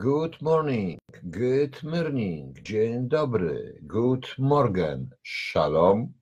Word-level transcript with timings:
Good 0.00 0.40
morning, 0.40 0.98
good 1.22 1.82
morning, 1.82 2.62
dzień 2.62 3.08
dobry, 3.08 3.78
good 3.82 4.26
morgen, 4.38 5.10
shalom, 5.22 6.14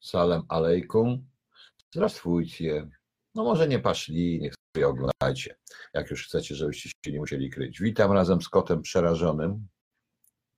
salam 0.00 0.42
alejkum, 0.48 1.26
zdrastwujcie. 1.90 2.88
No 3.34 3.44
może 3.44 3.68
nie 3.68 3.78
paszli, 3.78 4.40
niech 4.40 4.54
sobie 4.76 4.88
oglądajcie, 4.88 5.56
jak 5.94 6.10
już 6.10 6.26
chcecie, 6.26 6.54
żebyście 6.54 6.90
się 7.04 7.12
nie 7.12 7.18
musieli 7.18 7.50
kryć. 7.50 7.80
Witam 7.80 8.12
razem 8.12 8.42
z 8.42 8.48
kotem 8.48 8.82
przerażonym, 8.82 9.68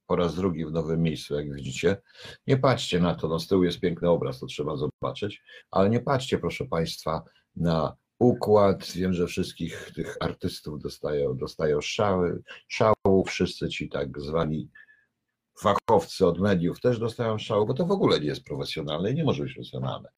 po 0.06 0.16
raz 0.16 0.34
drugi 0.34 0.66
w 0.66 0.72
nowym 0.72 1.02
miejscu, 1.02 1.34
jak 1.34 1.55
widzicie. 1.55 1.96
Nie 2.46 2.56
patrzcie 2.56 3.00
na 3.00 3.14
to, 3.14 3.28
no 3.28 3.41
z 3.41 3.46
tyłu 3.46 3.64
jest 3.64 3.80
piękny 3.80 4.08
obraz, 4.10 4.41
to 4.41 4.46
trzeba 4.46 4.77
zobaczyć, 4.77 5.42
ale 5.70 5.91
nie 5.91 6.00
patrzcie, 6.00 6.38
proszę 6.38 6.64
Państwa, 6.64 7.22
na 7.56 7.96
układ. 8.20 8.92
Wiem, 8.92 9.12
że 9.12 9.26
wszystkich 9.26 9.90
tych 9.94 10.16
artystów 10.20 10.82
dostają, 10.82 11.36
dostają 11.36 11.80
szały, 11.80 12.42
szału, 12.68 13.24
wszyscy 13.26 13.68
ci 13.68 13.88
tak 13.88 14.20
zwani 14.20 14.70
fachowcy 15.60 16.26
od 16.26 16.38
mediów 16.41 16.80
też 16.80 16.98
dostają 16.98 17.38
szału, 17.38 17.66
bo 17.66 17.74
to 17.74 17.86
w 17.86 17.91
ogóle 17.91 18.20
nie 18.20 18.26
jest 18.26 18.44
profesjonalne 18.44 19.10
i 19.10 19.14
nie 19.14 19.24
może 19.24 19.42
być 19.42 19.54
profesjonalne. 19.54 20.08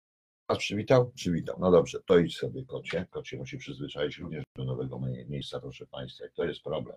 A 0.49 0.57
przywitał? 0.57 1.11
Przywitał. 1.11 1.57
No 1.61 1.71
dobrze, 1.71 2.01
to 2.07 2.19
idź 2.19 2.37
sobie 2.37 2.65
kocie. 2.65 3.07
Kocie 3.11 3.37
musi 3.37 3.59
przyzwyczaić 3.59 4.19
również 4.19 4.45
do 4.57 4.65
nowego 4.65 5.01
miejsca, 5.29 5.61
proszę 5.61 5.87
Państwa. 5.87 6.25
To 6.35 6.45
jest 6.45 6.63
problem. 6.63 6.97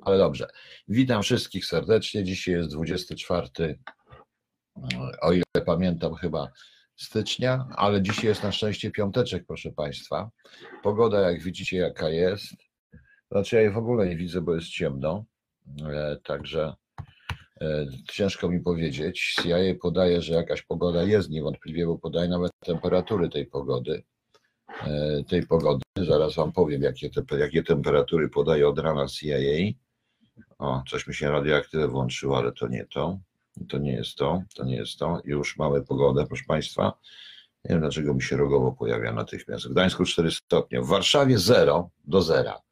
Ale 0.00 0.18
dobrze. 0.18 0.46
Witam 0.88 1.22
wszystkich 1.22 1.66
serdecznie. 1.66 2.24
Dzisiaj 2.24 2.54
jest 2.54 2.70
24, 2.70 3.78
o 5.22 5.32
ile 5.32 5.44
pamiętam 5.66 6.14
chyba 6.14 6.52
stycznia, 6.96 7.68
ale 7.76 8.02
dzisiaj 8.02 8.26
jest 8.26 8.42
na 8.42 8.52
szczęście 8.52 8.90
piąteczek, 8.90 9.44
proszę 9.46 9.72
Państwa. 9.72 10.30
Pogoda, 10.82 11.20
jak 11.20 11.42
widzicie, 11.42 11.76
jaka 11.76 12.08
jest. 12.08 12.54
Znaczy, 13.30 13.56
ja 13.56 13.62
jej 13.62 13.70
w 13.70 13.78
ogóle 13.78 14.08
nie 14.08 14.16
widzę, 14.16 14.40
bo 14.40 14.54
jest 14.54 14.68
ciemno. 14.68 15.24
E, 15.84 16.16
także 16.24 16.74
e, 17.60 17.86
ciężko 18.08 18.48
mi 18.48 18.60
powiedzieć. 18.60 19.34
CIA 19.42 19.56
podaje, 19.82 20.22
że 20.22 20.34
jakaś 20.34 20.62
pogoda 20.62 21.02
jest 21.02 21.30
niewątpliwie, 21.30 21.86
bo 21.86 21.98
podaje 21.98 22.28
nawet 22.28 22.52
temperatury 22.64 23.28
tej 23.28 23.46
pogody. 23.46 24.02
E, 24.86 25.22
tej 25.28 25.46
pogody. 25.46 25.82
Zaraz 25.98 26.34
Wam 26.34 26.52
powiem, 26.52 26.82
jakie, 26.82 27.10
te, 27.10 27.38
jakie 27.38 27.62
temperatury 27.62 28.28
podaje 28.28 28.68
od 28.68 28.78
rana 28.78 29.06
CIA. 29.06 29.72
O, 30.58 30.82
coś 30.88 31.06
mi 31.06 31.14
się 31.14 31.30
radioaktywę 31.30 31.88
włączyło, 31.88 32.38
ale 32.38 32.52
to 32.52 32.68
nie 32.68 32.86
to. 32.86 33.18
To 33.68 33.78
nie 33.78 33.92
jest 33.92 34.16
to, 34.16 34.42
to 34.54 34.64
nie 34.64 34.76
jest 34.76 34.98
to. 34.98 35.20
Już 35.24 35.56
mamy 35.56 35.82
pogodę, 35.82 36.26
proszę 36.26 36.44
Państwa. 36.48 36.98
Nie 37.64 37.70
wiem, 37.70 37.80
dlaczego 37.80 38.14
mi 38.14 38.22
się 38.22 38.36
rogowo 38.36 38.72
pojawia 38.72 39.12
natychmiast. 39.12 39.66
W 39.66 39.72
Gdańsku 39.72 40.04
4 40.04 40.30
stopnie, 40.30 40.80
w 40.80 40.86
Warszawie 40.86 41.38
0 41.38 41.90
do 42.04 42.22
0. 42.22 42.62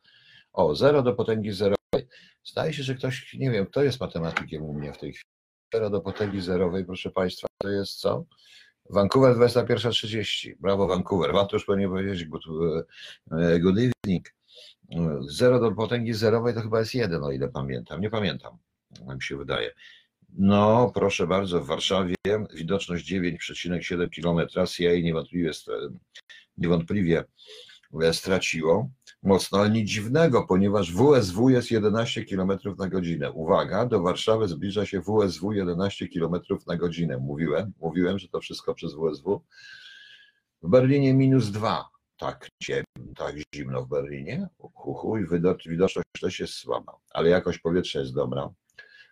O, 0.53 0.75
0 0.75 1.03
do 1.03 1.15
potęgi 1.15 1.53
zerowej. 1.53 2.09
Zdaje 2.44 2.73
się, 2.73 2.83
że 2.83 2.94
ktoś, 2.94 3.34
nie 3.34 3.50
wiem, 3.50 3.67
kto 3.67 3.83
jest 3.83 4.00
matematykiem 4.00 4.62
u 4.62 4.75
mnie 4.75 4.93
w 4.93 4.99
tej 4.99 5.12
chwili. 5.12 5.31
0 5.75 5.91
do 5.91 6.00
potęgi 6.00 6.41
zerowej, 6.41 6.84
proszę 6.84 7.11
Państwa, 7.11 7.47
to 7.59 7.69
jest 7.69 7.93
co? 7.93 8.25
Vancouver 8.91 9.37
21.30. 9.37 10.55
Brawo 10.61 10.87
Vancouver. 10.87 11.33
Wam 11.33 11.49
to 11.49 11.56
już 11.56 11.65
powinien 11.65 11.91
powiedzieć 11.91 12.25
good, 12.25 12.43
e, 13.33 13.61
good 13.61 13.77
evening. 13.78 14.34
0 15.28 15.61
do 15.61 15.73
potęgi 15.73 16.15
zerowej 16.15 16.55
to 16.55 16.61
chyba 16.61 16.78
jest 16.78 16.94
1, 16.94 17.25
o 17.25 17.31
ile 17.31 17.49
pamiętam. 17.49 18.00
Nie 18.00 18.11
pamiętam, 18.11 18.59
jak 19.06 19.17
mi 19.17 19.23
się 19.23 19.37
wydaje. 19.37 19.75
No, 20.39 20.91
proszę 20.95 21.27
bardzo, 21.27 21.61
w 21.61 21.67
Warszawie 21.67 22.15
widoczność 22.55 23.12
9,7 23.12 24.22
km. 24.22 24.67
CIA 24.69 25.00
niewątpliwie, 25.03 25.53
niewątpliwie 26.59 27.25
straciło 28.12 28.91
mocno, 29.23 29.59
ale 29.59 29.71
nic 29.71 29.89
dziwnego, 29.89 30.47
ponieważ 30.47 30.93
WSW 30.93 31.50
jest 31.50 31.71
11 31.71 32.25
km 32.25 32.59
na 32.78 32.89
godzinę. 32.89 33.33
Uwaga, 33.33 33.87
do 33.87 34.03
Warszawy 34.03 34.49
zbliża 34.49 34.87
się 34.87 35.00
WSW 35.00 35.53
11 35.53 36.09
km 36.09 36.34
na 36.67 36.77
godzinę. 36.77 37.19
Mówiłem, 37.19 37.73
mówiłem, 37.81 38.19
że 38.19 38.28
to 38.28 38.41
wszystko 38.41 38.75
przez 38.75 38.94
WSW. 38.94 39.43
W 40.62 40.69
Berlinie 40.69 41.15
minus 41.15 41.50
2. 41.50 41.89
Tak, 42.17 42.49
tak 43.17 43.34
zimno 43.55 43.84
w 43.84 43.89
Berlinie. 43.89 44.49
I 45.67 45.71
widoczność 45.71 46.09
też 46.21 46.41
jest 46.41 46.53
słaba, 46.53 46.97
ale 47.11 47.28
jakość 47.28 47.59
powietrza 47.59 48.00
jest 48.00 48.15
dobra. 48.15 48.50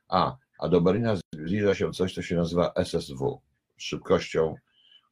A, 0.09 0.37
a 0.62 0.69
do 0.69 0.81
Berlina 0.81 1.17
zbliża 1.34 1.75
się 1.75 1.93
coś, 1.93 2.15
co 2.15 2.23
się 2.23 2.37
nazywa 2.37 2.73
SSW, 2.77 3.41
szybkością 3.77 4.55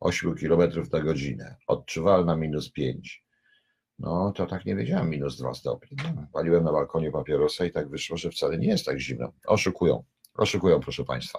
8 0.01 0.35
km 0.35 0.73
na 0.93 1.01
godzinę, 1.01 1.57
odczuwalna 1.67 2.37
minus 2.37 2.71
5. 2.71 3.25
No 3.99 4.33
to 4.37 4.47
tak 4.47 4.65
nie 4.65 4.77
wiedziałem, 4.77 5.11
minus 5.11 5.39
2 5.39 5.55
stopnie. 5.55 5.97
Paliłem 6.33 6.65
na 6.65 6.73
balkonie 6.73 7.11
papierosa 7.13 7.65
i 7.65 7.71
tak 7.71 7.89
wyszło, 7.89 8.17
że 8.17 8.31
wcale 8.31 8.59
nie 8.59 8.69
jest 8.69 8.85
tak 8.87 9.01
zimno. 9.01 9.33
Oszukują, 9.47 10.05
oszukują 10.35 10.81
proszę 10.81 11.05
Państwa. 11.05 11.39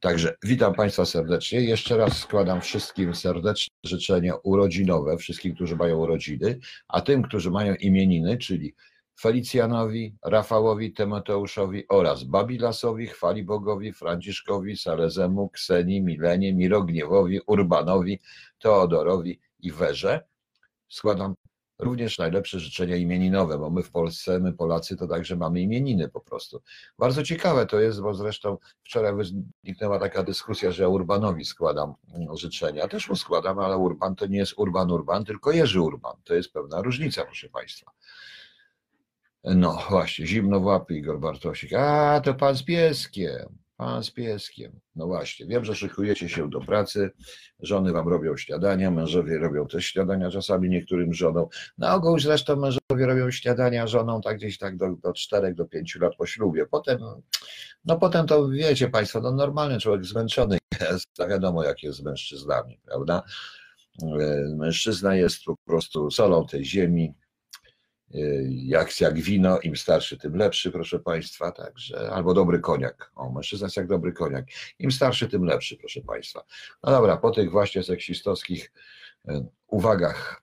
Także 0.00 0.34
witam 0.42 0.74
Państwa 0.74 1.04
serdecznie. 1.04 1.60
Jeszcze 1.60 1.96
raz 1.96 2.18
składam 2.18 2.60
wszystkim 2.60 3.14
serdeczne 3.14 3.74
życzenia 3.84 4.34
urodzinowe, 4.42 5.16
wszystkim, 5.16 5.54
którzy 5.54 5.76
mają 5.76 5.98
urodziny, 5.98 6.58
a 6.88 7.00
tym, 7.00 7.22
którzy 7.22 7.50
mają 7.50 7.74
imieniny, 7.74 8.38
czyli 8.38 8.74
Felicjanowi, 9.20 10.16
Rafałowi, 10.22 10.92
Tymoteuszowi 10.92 11.88
oraz 11.88 12.24
Babilasowi, 12.24 13.06
Chwali 13.06 13.44
Bogowi, 13.44 13.92
Franciszkowi, 13.92 14.76
Salezemu, 14.76 15.48
Kseni, 15.48 16.02
Milenie, 16.02 16.54
Mirogniewowi, 16.54 17.40
Urbanowi, 17.46 18.20
Teodorowi 18.58 19.40
i 19.60 19.72
Werze. 19.72 20.24
Składam 20.88 21.34
również 21.78 22.18
najlepsze 22.18 22.60
życzenia 22.60 22.96
imieninowe, 22.96 23.58
bo 23.58 23.70
my 23.70 23.82
w 23.82 23.90
Polsce, 23.90 24.38
my 24.38 24.52
Polacy 24.52 24.96
to 24.96 25.06
także 25.06 25.36
mamy 25.36 25.60
imieniny 25.60 26.08
po 26.08 26.20
prostu. 26.20 26.62
Bardzo 26.98 27.22
ciekawe 27.22 27.66
to 27.66 27.80
jest, 27.80 28.00
bo 28.00 28.14
zresztą 28.14 28.58
wczoraj 28.82 29.12
wyniknęła 29.64 29.98
taka 29.98 30.22
dyskusja, 30.22 30.72
że 30.72 30.82
ja 30.82 30.88
Urbanowi 30.88 31.44
składam 31.44 31.94
życzenia. 32.34 32.88
Też 32.88 33.08
mu 33.08 33.16
składam, 33.16 33.58
ale 33.58 33.76
Urban 33.76 34.14
to 34.14 34.26
nie 34.26 34.38
jest 34.38 34.54
Urban 34.56 34.90
Urban, 34.90 35.24
tylko 35.24 35.52
Jerzy 35.52 35.80
Urban. 35.80 36.16
To 36.24 36.34
jest 36.34 36.52
pewna 36.52 36.82
różnica, 36.82 37.24
proszę 37.24 37.48
Państwa. 37.48 37.92
No 39.44 39.78
właśnie, 39.90 40.26
zimno 40.26 40.60
w 40.60 40.64
łapy 40.64 40.94
Igor 40.94 41.20
Bartosik. 41.20 41.72
A, 41.72 42.20
to 42.20 42.34
pan 42.34 42.56
z 42.56 42.62
pieskiem. 42.62 43.58
Pan 43.76 44.04
z 44.04 44.10
pieskiem. 44.10 44.80
No 44.96 45.06
właśnie, 45.06 45.46
wiem, 45.46 45.64
że 45.64 45.74
szykujecie 45.74 46.28
się 46.28 46.50
do 46.50 46.60
pracy, 46.60 47.10
żony 47.60 47.92
wam 47.92 48.08
robią 48.08 48.36
śniadania, 48.36 48.90
mężowie 48.90 49.38
robią 49.38 49.66
też 49.66 49.86
śniadania 49.86 50.30
czasami 50.30 50.68
niektórym 50.68 51.14
żonom. 51.14 51.46
Na 51.78 51.94
ogół 51.94 52.18
zresztą 52.18 52.56
mężowie 52.56 53.06
robią 53.06 53.30
śniadania 53.30 53.86
żoną 53.86 54.20
tak 54.20 54.36
gdzieś 54.36 54.58
tak 54.58 54.76
do, 54.76 54.96
do 54.96 55.12
4 55.12 55.54
do 55.54 55.64
5 55.64 55.96
lat 56.00 56.16
po 56.16 56.26
ślubie. 56.26 56.66
Potem, 56.66 56.98
no 57.84 57.98
potem 57.98 58.26
to 58.26 58.48
wiecie 58.48 58.88
Państwo, 58.88 59.20
no 59.20 59.32
normalny 59.32 59.80
człowiek 59.80 60.04
zmęczony 60.04 60.58
jest, 60.80 61.20
a 61.20 61.26
wiadomo 61.26 61.64
jak 61.64 61.82
jest 61.82 61.98
z 61.98 62.02
mężczyznami, 62.02 62.80
prawda? 62.84 63.22
E, 64.02 64.54
mężczyzna 64.56 65.16
jest 65.16 65.44
po 65.44 65.56
prostu 65.56 66.10
solą 66.10 66.46
tej 66.46 66.64
ziemi, 66.64 67.14
jak, 68.48 69.00
jak 69.00 69.20
wino, 69.20 69.60
im 69.60 69.76
starszy, 69.76 70.16
tym 70.16 70.36
lepszy, 70.36 70.70
proszę 70.70 70.98
Państwa, 70.98 71.52
także, 71.52 72.10
albo 72.10 72.34
dobry 72.34 72.60
koniak. 72.60 73.12
O, 73.14 73.32
mężczyzna 73.32 73.66
jest 73.66 73.76
jak 73.76 73.86
dobry 73.86 74.12
koniak. 74.12 74.44
Im 74.78 74.92
starszy, 74.92 75.28
tym 75.28 75.44
lepszy, 75.44 75.76
proszę 75.76 76.00
Państwa. 76.00 76.44
No 76.82 76.92
dobra, 76.92 77.16
po 77.16 77.30
tych 77.30 77.50
właśnie 77.50 77.82
seksistowskich 77.82 78.72
e, 79.28 79.46
uwagach 79.66 80.42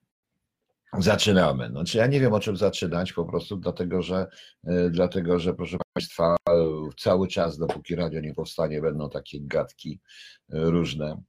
zaczynamy. 0.98 1.70
No, 1.70 1.84
czy 1.84 1.98
ja 1.98 2.08
nie 2.08 2.20
wiem, 2.20 2.34
o 2.34 2.40
czym 2.40 2.58
zaczynać, 2.58 3.14
po 3.14 3.26
prostu 3.26 3.58
dlatego, 3.58 4.02
że, 4.02 4.28
e, 4.64 4.90
dlatego, 4.90 5.40
że 5.40 5.54
proszę 5.54 5.78
Państwa, 5.94 6.36
cały 6.98 7.28
czas, 7.28 7.58
dopóki 7.58 7.96
radio 7.96 8.22
nie 8.22 8.34
powstanie, 8.34 8.82
będą 8.82 9.10
takie 9.10 9.42
gadki 9.42 10.00
e, 10.50 10.60
różne 10.60 11.22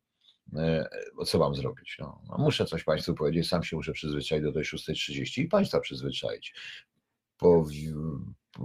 co 1.27 1.39
mam 1.39 1.55
zrobić? 1.55 1.97
No, 2.01 2.21
no, 2.29 2.39
muszę 2.39 2.67
coś 2.67 2.85
Państwu 2.85 3.15
powiedzieć, 3.15 3.49
sam 3.49 3.63
się 3.63 3.77
muszę 3.77 3.93
przyzwyczaić 3.93 4.43
do 4.43 4.53
tej 4.53 4.65
6.30 4.65 5.43
i 5.43 5.49
Państwa 5.49 5.81
przyzwyczaić. 5.81 6.55
Po, 7.37 7.65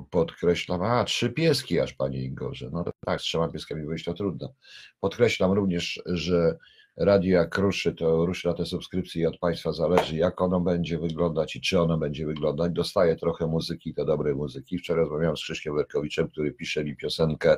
podkreślam, 0.10 0.82
a 0.84 1.04
trzy 1.04 1.30
pieski 1.30 1.80
aż 1.80 1.94
Panie 1.94 2.24
Igorze, 2.24 2.70
no 2.72 2.86
tak, 3.06 3.22
z 3.22 3.24
trzema 3.24 3.48
pieskami 3.48 3.86
wyjść 3.86 4.06
to 4.06 4.14
trudno. 4.14 4.54
Podkreślam 5.00 5.52
również, 5.52 6.02
że 6.06 6.58
radio 6.98 7.38
jak 7.38 7.58
ruszy, 7.58 7.94
to 7.94 8.26
ruszy 8.26 8.48
na 8.48 8.54
te 8.54 8.66
subskrypcje 8.66 9.22
i 9.22 9.26
od 9.26 9.38
Państwa 9.38 9.72
zależy, 9.72 10.18
jak 10.18 10.42
ono 10.42 10.60
będzie 10.60 11.00
wyglądać 11.00 11.56
i 11.56 11.62
czy 11.62 11.82
ono 11.82 11.98
będzie 11.98 12.26
wyglądać. 12.26 12.72
Dostaję 12.72 13.16
trochę 13.16 13.48
muzyki, 13.48 13.94
to 13.94 14.06
dobrej 14.06 14.36
muzyki. 14.36 14.78
Wczoraj 14.78 15.04
rozmawiałem 15.04 15.38
z 15.38 15.42
Krzyszkiem 15.42 15.76
Werkowiczem, 15.76 16.30
który 16.30 16.52
pisze 16.52 16.84
mi 16.84 16.96
piosenkę, 16.96 17.58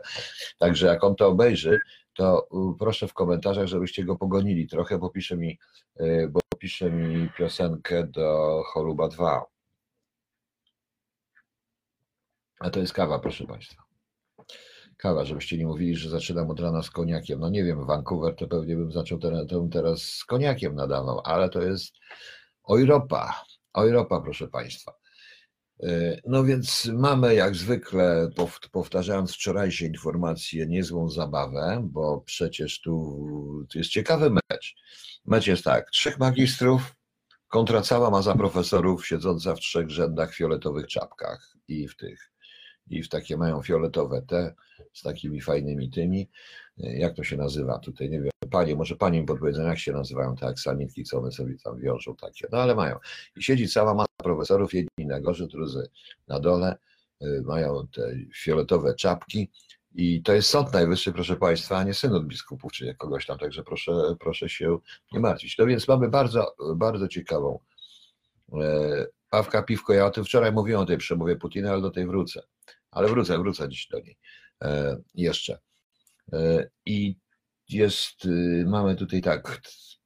także 0.58 0.88
jak 0.88 1.04
on 1.04 1.16
to 1.16 1.28
obejrzy, 1.28 1.80
to 2.18 2.48
y, 2.74 2.78
proszę 2.80 3.08
w 3.08 3.14
komentarzach, 3.14 3.68
żebyście 3.68 4.04
go 4.04 4.16
pogonili 4.16 4.68
trochę, 4.68 4.98
bo 4.98 5.10
pisze 5.10 5.38
mi, 5.38 5.60
y, 6.02 6.30
bo 6.32 6.40
pisze 6.60 6.92
mi 6.92 7.30
piosenkę 7.38 8.08
do 8.08 8.62
Choluba 8.66 9.08
2. 9.08 9.46
A 12.60 12.70
to 12.70 12.80
jest 12.80 12.94
kawa, 12.94 13.20
proszę 13.20 13.46
Państwa 13.46 13.88
kawa, 14.98 15.26
żebyście 15.26 15.58
nie 15.58 15.66
mówili, 15.66 15.96
że 15.96 16.10
zaczynam 16.10 16.50
od 16.50 16.60
rana 16.60 16.84
z 16.84 16.90
koniakiem. 16.90 17.40
No 17.40 17.50
nie 17.50 17.64
wiem, 17.64 17.86
Vancouver 17.86 18.36
to 18.36 18.48
pewnie 18.48 18.76
bym 18.76 18.92
zaczął 18.92 19.20
teraz, 19.20 19.46
teraz 19.72 20.02
z 20.02 20.26
koniakiem 20.26 20.76
nadawał, 20.76 21.22
ale 21.24 21.50
to 21.50 21.62
jest 21.62 21.96
Europa. 22.70 23.44
Europa, 23.78 24.22
proszę 24.22 24.48
Państwa. 24.48 24.94
E, 25.84 26.22
no 26.26 26.44
więc 26.44 26.86
mamy 26.86 27.36
jak 27.36 27.56
zwykle, 27.56 28.30
powtarzając 28.72 29.34
wczorajsze 29.34 29.86
informacje, 29.86 30.68
niezłą 30.68 31.10
zabawę, 31.10 31.88
bo 31.92 32.22
przecież 32.26 32.82
tu, 32.82 33.68
jest 33.76 33.90
ciekawy 33.90 34.30
mecz. 34.30 34.76
Mecz 35.26 35.48
jest 35.48 35.64
tak, 35.64 35.90
trzech 35.90 36.20
magistrów 36.20 36.96
kontra 37.48 37.82
cała 37.82 38.10
masa 38.10 38.36
profesorów 38.36 39.08
siedząca 39.08 39.56
w 39.56 39.60
trzech 39.60 39.90
rzędach 39.90 40.34
fioletowych 40.34 40.88
czapkach 40.88 41.54
i 41.68 41.88
w 41.88 41.96
tych 41.96 42.32
i 42.90 43.04
w 43.04 43.10
takie 43.10 43.38
mają 43.38 43.62
fioletowe 43.62 44.22
te 44.22 44.56
z 44.94 45.02
takimi 45.02 45.42
fajnymi 45.42 45.90
tymi. 45.90 46.30
Jak 46.78 47.16
to 47.16 47.24
się 47.24 47.38
nazywa 47.38 47.80
tutaj? 47.80 48.10
Nie 48.10 48.22
wiem. 48.22 48.32
Panie, 48.52 48.76
może 48.76 48.96
pani 48.96 49.20
mi 49.20 49.26
podpowiedzą, 49.26 49.64
jak 49.64 49.80
się 49.80 49.92
nazywają 49.92 50.36
te 50.36 50.48
aksamitki, 50.48 51.04
co 51.04 51.20
one 51.20 51.32
sobie 51.32 51.56
tam 51.64 51.80
wiążą 51.80 52.16
takie. 52.16 52.48
No 52.52 52.58
ale 52.58 52.76
mają. 52.76 52.98
I 53.36 53.44
siedzi 53.44 53.68
cała 53.68 53.94
masa 53.94 54.08
profesorów, 54.18 54.74
jedni 54.74 55.06
na 55.06 55.20
górze, 55.20 55.48
drudzy 55.48 55.90
na 56.28 56.40
dole. 56.40 56.78
Y, 57.24 57.42
mają 57.46 57.88
te 57.88 58.02
fioletowe 58.36 58.96
czapki. 58.96 59.52
I 59.96 60.24
to 60.24 60.34
jest 60.34 60.50
Sąd 60.50 60.74
Najwyższy, 60.74 61.14
proszę 61.14 61.36
Państwa, 61.36 61.78
a 61.78 61.84
nie 61.84 61.94
synod 61.94 62.26
biskupów 62.26 62.72
czy 62.72 62.96
kogoś 62.96 63.26
tam, 63.26 63.38
także 63.38 63.64
proszę, 63.64 63.92
proszę 64.20 64.50
się 64.50 64.78
nie 65.12 65.20
martwić. 65.20 65.58
No 65.58 65.66
więc 65.66 65.88
mamy 65.88 66.10
bardzo, 66.10 66.56
bardzo 66.76 67.08
ciekawą 67.08 67.60
e, 68.54 69.06
Pawka 69.30 69.64
Piwko, 69.64 69.94
ja 69.94 70.06
o 70.06 70.12
tym 70.12 70.26
wczoraj 70.26 70.52
mówiłem 70.52 70.82
o 70.82 70.86
tej 70.86 70.98
przemowie 70.98 71.36
Putina, 71.36 71.72
ale 71.72 71.82
do 71.82 71.92
tej 71.92 72.08
wrócę 72.08 72.42
ale 72.92 73.08
wrócę, 73.08 73.38
wrócę 73.38 73.70
dziś 73.70 73.88
do 73.88 74.00
niej 74.00 74.18
e, 74.64 74.98
jeszcze. 75.16 75.60
E, 76.34 76.70
I 76.86 77.20
jest, 77.70 78.26
y, 78.26 78.66
mamy 78.68 78.96
tutaj 78.96 79.22
tak, 79.22 79.62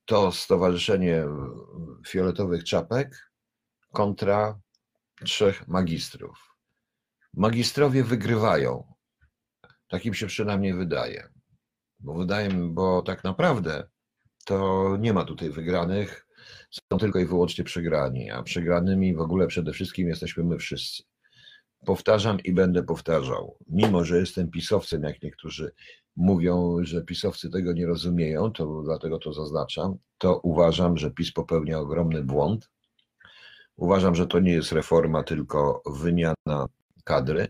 to 0.06 0.32
Stowarzyszenie 0.32 1.26
Fioletowych 2.08 2.64
Czapek 2.64 3.32
kontra 3.92 4.60
trzech 5.24 5.68
magistrów. 5.68 6.56
Magistrowie 7.34 8.04
wygrywają. 8.04 8.94
Takim 9.88 10.14
się 10.14 10.28
przynajmniej 10.28 10.74
wydaje. 10.74 11.30
Bo 12.00 12.14
wydaje 12.14 12.50
mi, 12.50 12.74
bo 12.74 13.02
tak 13.02 13.24
naprawdę 13.24 13.90
to 14.46 14.98
nie 15.00 15.14
ma 15.14 15.26
tutaj 15.26 15.50
wygranych, 15.50 16.28
są 16.72 16.98
tylko 16.98 17.20
i 17.20 17.26
wyłącznie 17.26 17.64
przegrani, 17.64 18.32
a 18.32 18.44
przegranymi 18.44 19.16
w 19.16 19.22
ogóle 19.22 19.48
przede 19.48 19.74
wszystkim 19.74 20.08
jesteśmy 20.08 20.44
my 20.44 20.58
wszyscy 20.58 21.04
powtarzam 21.86 22.40
i 22.40 22.54
będę 22.54 22.84
powtarzał, 22.84 23.58
mimo 23.70 24.06
że 24.06 24.18
jestem 24.18 24.52
pisowcem, 24.52 25.04
jak 25.04 25.24
niektórzy 25.24 25.72
mówią, 26.16 26.78
że 26.82 27.02
pisowcy 27.02 27.50
tego 27.50 27.74
nie 27.74 27.86
rozumieją, 27.86 28.52
to 28.52 28.82
dlatego 28.82 29.20
to 29.20 29.34
zaznaczam, 29.34 29.98
to 30.18 30.40
uważam, 30.40 30.98
że 30.98 31.12
PiS 31.12 31.32
popełnia 31.32 31.80
ogromny 31.80 32.24
błąd. 32.24 32.70
Uważam, 33.76 34.16
że 34.16 34.28
to 34.28 34.40
nie 34.40 34.52
jest 34.52 34.72
reforma, 34.72 35.24
tylko 35.24 35.82
wymiana 35.86 36.68
kadry, 37.04 37.48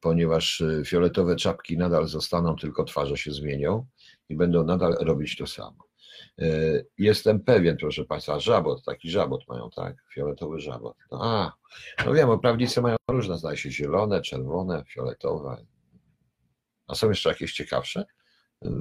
ponieważ 0.00 0.60
y, 0.60 0.82
fioletowe 0.86 1.36
czapki 1.36 1.78
nadal 1.78 2.06
zostaną, 2.06 2.56
tylko 2.56 2.84
twarze 2.84 3.16
się 3.16 3.32
zmienią 3.32 3.86
i 4.28 4.36
będą 4.36 4.64
nadal 4.64 4.96
robić 5.00 5.36
to 5.36 5.46
samo. 5.46 5.91
E, 6.38 6.44
jestem 6.98 7.40
pewien, 7.40 7.76
proszę 7.76 8.04
Państwa, 8.04 8.40
żabot, 8.40 8.84
taki 8.84 9.10
żabot 9.10 9.48
mają, 9.48 9.70
tak? 9.70 9.96
Fioletowy 10.14 10.60
żabot. 10.60 10.96
No, 11.10 11.18
a, 11.22 11.52
no 12.06 12.12
wiem, 12.12 12.26
bo 12.26 12.38
prawnicy 12.38 12.82
mają 12.82 12.96
różne, 13.10 13.38
zdaje 13.38 13.56
się, 13.56 13.70
zielone, 13.70 14.22
czerwone, 14.22 14.84
fioletowe. 14.88 15.66
A 16.86 16.94
są 16.94 17.08
jeszcze 17.08 17.28
jakieś 17.28 17.52
ciekawsze? 17.52 18.04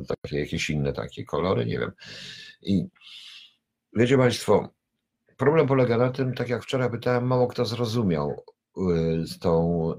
Takie, 0.07 0.39
jakieś 0.39 0.69
inne 0.69 0.93
takie 0.93 1.25
kolory, 1.25 1.65
nie 1.65 1.79
wiem. 1.79 1.91
I 2.61 2.85
wiecie 3.93 4.17
Państwo, 4.17 4.69
problem 5.37 5.67
polega 5.67 5.97
na 5.97 6.11
tym, 6.11 6.33
tak 6.33 6.49
jak 6.49 6.63
wczoraj 6.63 6.91
pytałem, 6.91 7.27
mało 7.27 7.47
kto 7.47 7.65
zrozumiał 7.65 8.43
z 9.23 9.39
tą 9.39 9.93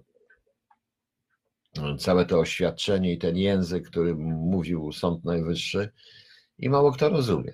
całe 1.98 2.26
to 2.26 2.38
oświadczenie 2.38 3.12
i 3.12 3.18
ten 3.18 3.36
język, 3.36 3.88
który 3.88 4.14
mówił 4.14 4.92
Sąd 4.92 5.24
Najwyższy, 5.24 5.92
i 6.58 6.68
mało 6.68 6.92
kto 6.92 7.08
rozumie. 7.08 7.52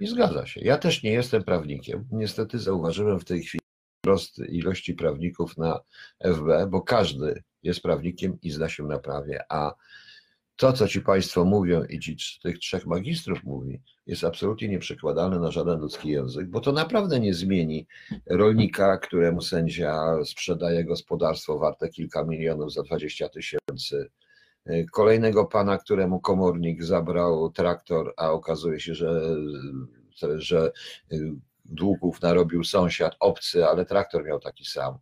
I 0.00 0.06
zgadza 0.06 0.46
się. 0.46 0.60
Ja 0.60 0.78
też 0.78 1.02
nie 1.02 1.12
jestem 1.12 1.44
prawnikiem. 1.44 2.08
Niestety 2.12 2.58
zauważyłem 2.58 3.20
w 3.20 3.24
tej 3.24 3.42
chwili 3.42 3.60
wzrost 4.04 4.38
ilości 4.38 4.94
prawników 4.94 5.58
na 5.58 5.80
FB, 6.20 6.66
bo 6.68 6.82
każdy 6.82 7.42
jest 7.62 7.80
prawnikiem 7.80 8.38
i 8.42 8.50
zna 8.50 8.68
się 8.68 8.82
na 8.82 8.98
prawie, 8.98 9.44
a 9.48 9.74
to, 10.56 10.72
co 10.72 10.88
ci 10.88 11.00
Państwo 11.00 11.44
mówią 11.44 11.84
i 11.84 11.98
ci 11.98 12.40
tych 12.42 12.58
trzech 12.58 12.86
magistrów 12.86 13.44
mówi, 13.44 13.80
jest 14.06 14.24
absolutnie 14.24 14.68
nieprzekładalne 14.68 15.38
na 15.38 15.50
żaden 15.50 15.80
ludzki 15.80 16.08
język, 16.08 16.48
bo 16.48 16.60
to 16.60 16.72
naprawdę 16.72 17.20
nie 17.20 17.34
zmieni 17.34 17.86
rolnika, 18.26 18.98
któremu 18.98 19.42
sędzia 19.42 20.24
sprzedaje 20.24 20.84
gospodarstwo 20.84 21.58
warte 21.58 21.88
kilka 21.88 22.24
milionów 22.24 22.72
za 22.72 22.82
20 22.82 23.28
tysięcy 23.28 24.10
kolejnego 24.92 25.44
pana, 25.44 25.78
któremu 25.78 26.20
komornik 26.20 26.84
zabrał 26.84 27.50
traktor, 27.50 28.14
a 28.16 28.30
okazuje 28.30 28.80
się, 28.80 28.94
że, 28.94 29.36
że 30.36 30.72
e, 31.12 31.16
długów 31.64 32.22
narobił 32.22 32.64
sąsiad 32.64 33.16
obcy, 33.20 33.66
ale 33.66 33.86
traktor 33.86 34.24
miał 34.24 34.40
taki 34.40 34.64
sam. 34.64 34.98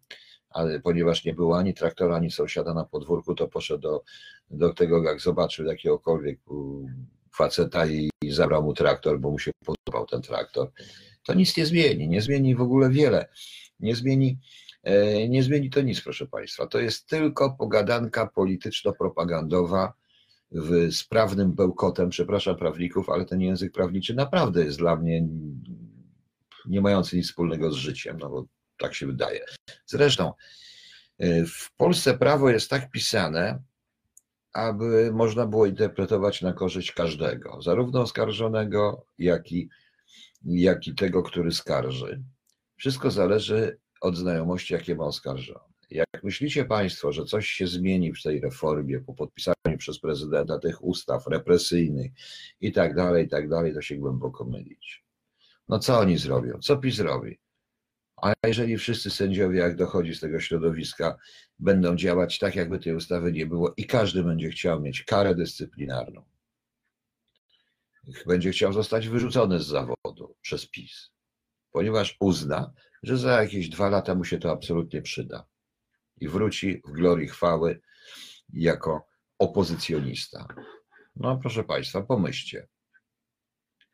Ale 0.51 0.81
ponieważ 0.81 1.25
nie 1.25 1.35
było 1.35 1.59
ani 1.59 1.75
traktora, 1.75 2.17
ani 2.17 2.31
sąsiada 2.31 2.75
na 2.75 2.85
podwórku, 2.85 3.35
to 3.35 3.49
poszedł 3.49 3.83
do, 3.83 4.03
do 4.51 4.75
tego, 4.75 5.03
jak 5.03 5.21
zobaczył 5.21 5.67
jakiegokolwiek 5.67 6.41
faceta 7.37 7.87
i, 7.87 8.11
i 8.23 8.33
zabrał 8.33 8.63
mu 8.63 8.75
traktor, 8.75 9.21
bo 9.21 9.31
mu 9.31 9.39
się 9.39 9.51
podobał 9.65 10.07
ten 10.07 10.23
traktor. 10.23 10.71
To 11.27 11.35
nic 11.35 11.57
nie 11.57 11.67
zmieni, 11.67 12.09
nie 12.09 12.23
zmieni 12.23 12.55
w 12.55 12.61
ogóle 12.61 12.91
wiele. 12.91 13.29
Nie 13.81 13.97
zmieni 13.97 14.39
E, 14.39 14.68
nie 15.29 15.43
zmieni 15.43 15.71
to 15.71 15.81
nic, 15.81 16.01
proszę 16.01 16.27
Państwa. 16.27 16.67
To 16.67 16.79
jest 16.79 17.07
tylko 17.07 17.57
pogadanka 17.59 18.27
polityczno-propagandowa 18.27 19.93
w 20.53 20.95
sprawnym 20.95 21.53
bełkotem, 21.53 22.11
przepraszam 22.11 22.57
prawników, 22.57 23.11
ale 23.11 23.25
ten 23.25 23.41
język 23.41 23.73
prawniczy 23.73 24.15
naprawdę 24.15 24.65
jest 24.65 24.79
dla 24.79 24.97
mnie 24.97 25.29
nie 26.67 26.81
mający 26.81 27.17
nic 27.17 27.27
wspólnego 27.27 27.73
z 27.73 27.77
życiem, 27.77 28.17
no 28.21 28.31
bo 28.31 28.47
tak 28.79 28.95
się 28.95 29.07
wydaje. 29.07 29.45
Zresztą 29.87 30.33
e, 31.19 31.45
w 31.45 31.73
Polsce 31.77 32.19
prawo 32.19 32.51
jest 32.51 32.71
tak 32.71 32.91
pisane, 32.91 33.63
aby 34.53 35.11
można 35.13 35.47
było 35.47 35.67
interpretować 35.67 36.43
na 36.43 36.53
korzyść 36.53 36.93
każdego, 36.93 37.63
zarówno 37.63 38.01
oskarżonego, 38.01 39.05
jak 39.19 39.53
i, 39.53 39.69
jak 40.45 40.87
i 40.87 40.95
tego, 40.95 41.23
który 41.23 41.53
skarży. 41.53 42.23
Wszystko 42.77 43.11
zależy 43.11 43.79
od 44.01 44.17
znajomości, 44.17 44.75
jakie 44.75 44.95
ma 44.95 45.05
oskarżony. 45.05 45.69
Jak 45.91 46.25
myślicie 46.25 46.65
Państwo, 46.65 47.13
że 47.13 47.25
coś 47.25 47.49
się 47.49 47.67
zmieni 47.67 48.13
w 48.13 48.23
tej 48.23 48.41
reformie 48.41 49.01
po 49.01 49.15
podpisaniu 49.15 49.79
przez 49.79 49.99
prezydenta 49.99 50.59
tych 50.59 50.85
ustaw 50.85 51.27
represyjnych 51.27 52.13
i 52.61 52.73
tak 52.73 52.95
dalej, 52.95 53.27
i 53.27 53.29
tak 53.29 53.49
dalej, 53.49 53.75
to 53.75 53.83
się 53.83 53.97
głęboko 53.97 54.45
mylić. 54.45 55.05
No 55.69 55.79
co 55.79 55.99
oni 55.99 56.19
zrobią? 56.19 56.59
Co 56.59 56.77
PiS 56.77 56.99
robi? 56.99 57.39
A 58.23 58.33
jeżeli 58.47 58.79
wszyscy 58.79 59.11
sędziowie, 59.11 59.59
jak 59.59 59.77
dochodzi 59.77 60.15
z 60.15 60.21
tego 60.21 60.41
środowiska, 60.41 61.17
będą 61.59 61.97
działać 61.97 62.39
tak, 62.39 62.57
jakby 62.57 62.79
tej 62.79 62.95
ustawy 62.95 63.33
nie 63.33 63.47
było 63.47 63.75
i 63.77 63.87
każdy 63.87 64.23
będzie 64.23 64.51
chciał 64.51 64.81
mieć 64.81 65.03
karę 65.03 65.35
dyscyplinarną, 65.35 66.25
będzie 68.27 68.51
chciał 68.51 68.73
zostać 68.73 69.09
wyrzucony 69.09 69.61
z 69.61 69.67
zawodu 69.67 70.37
przez 70.41 70.69
PiS, 70.69 71.11
ponieważ 71.73 72.17
uzna, 72.21 72.73
że 73.03 73.19
za 73.19 73.43
jakieś 73.43 73.69
dwa 73.69 73.89
lata 73.89 74.15
mu 74.15 74.25
się 74.25 74.39
to 74.39 74.51
absolutnie 74.51 75.03
przyda 75.03 75.47
i 76.21 76.29
wróci 76.29 76.83
w 76.87 76.91
glorii 76.91 77.29
chwały 77.29 77.81
jako 78.53 79.07
opozycjonista. 79.39 80.47
No 81.17 81.37
proszę 81.37 81.65
Państwa, 81.65 82.03
pomyślcie. 82.03 82.69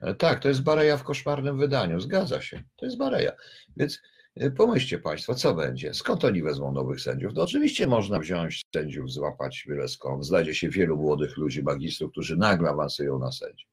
E, 0.00 0.14
tak, 0.14 0.40
to 0.40 0.49
jest 0.49 0.62
Bareja 0.62 0.96
w 0.96 1.04
koszmarnym 1.04 1.58
wydaniu, 1.58 2.00
zgadza 2.00 2.40
się, 2.40 2.62
to 2.76 2.87
jest 2.87 2.99
Bareja. 2.99 3.32
Więc 3.76 4.02
e, 4.37 4.50
pomyślcie 4.50 4.99
Państwo, 4.99 5.34
co 5.34 5.54
będzie, 5.54 5.94
skąd 5.94 6.25
oni 6.25 6.42
wezmą 6.42 6.73
nowych 6.73 7.00
sędziów? 7.00 7.32
No 7.34 7.42
oczywiście 7.42 7.87
można 7.87 8.18
wziąć 8.18 8.62
sędziów, 8.75 9.12
złapać 9.12 9.64
byle 9.68 9.88
skąd. 9.88 10.26
Znajdzie 10.26 10.54
się 10.54 10.68
wielu 10.68 10.96
młodych 10.96 11.37
ludzi, 11.37 11.62
magistrów, 11.62 12.11
którzy 12.11 12.37
nagle 12.37 12.70
awansują 12.70 13.18
na 13.18 13.32
sędziów. 13.32 13.70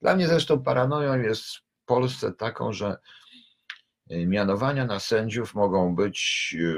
Dla 0.00 0.16
mnie 0.16 0.28
zresztą 0.28 0.62
paranoją 0.62 1.22
jest 1.22 1.56
w 1.56 1.62
Polsce 1.86 2.32
taką, 2.32 2.72
że 2.72 2.96
mianowania 4.10 4.86
na 4.86 5.00
sędziów 5.00 5.54
mogą 5.54 5.94
być, 5.94 6.50
y, 6.60 6.74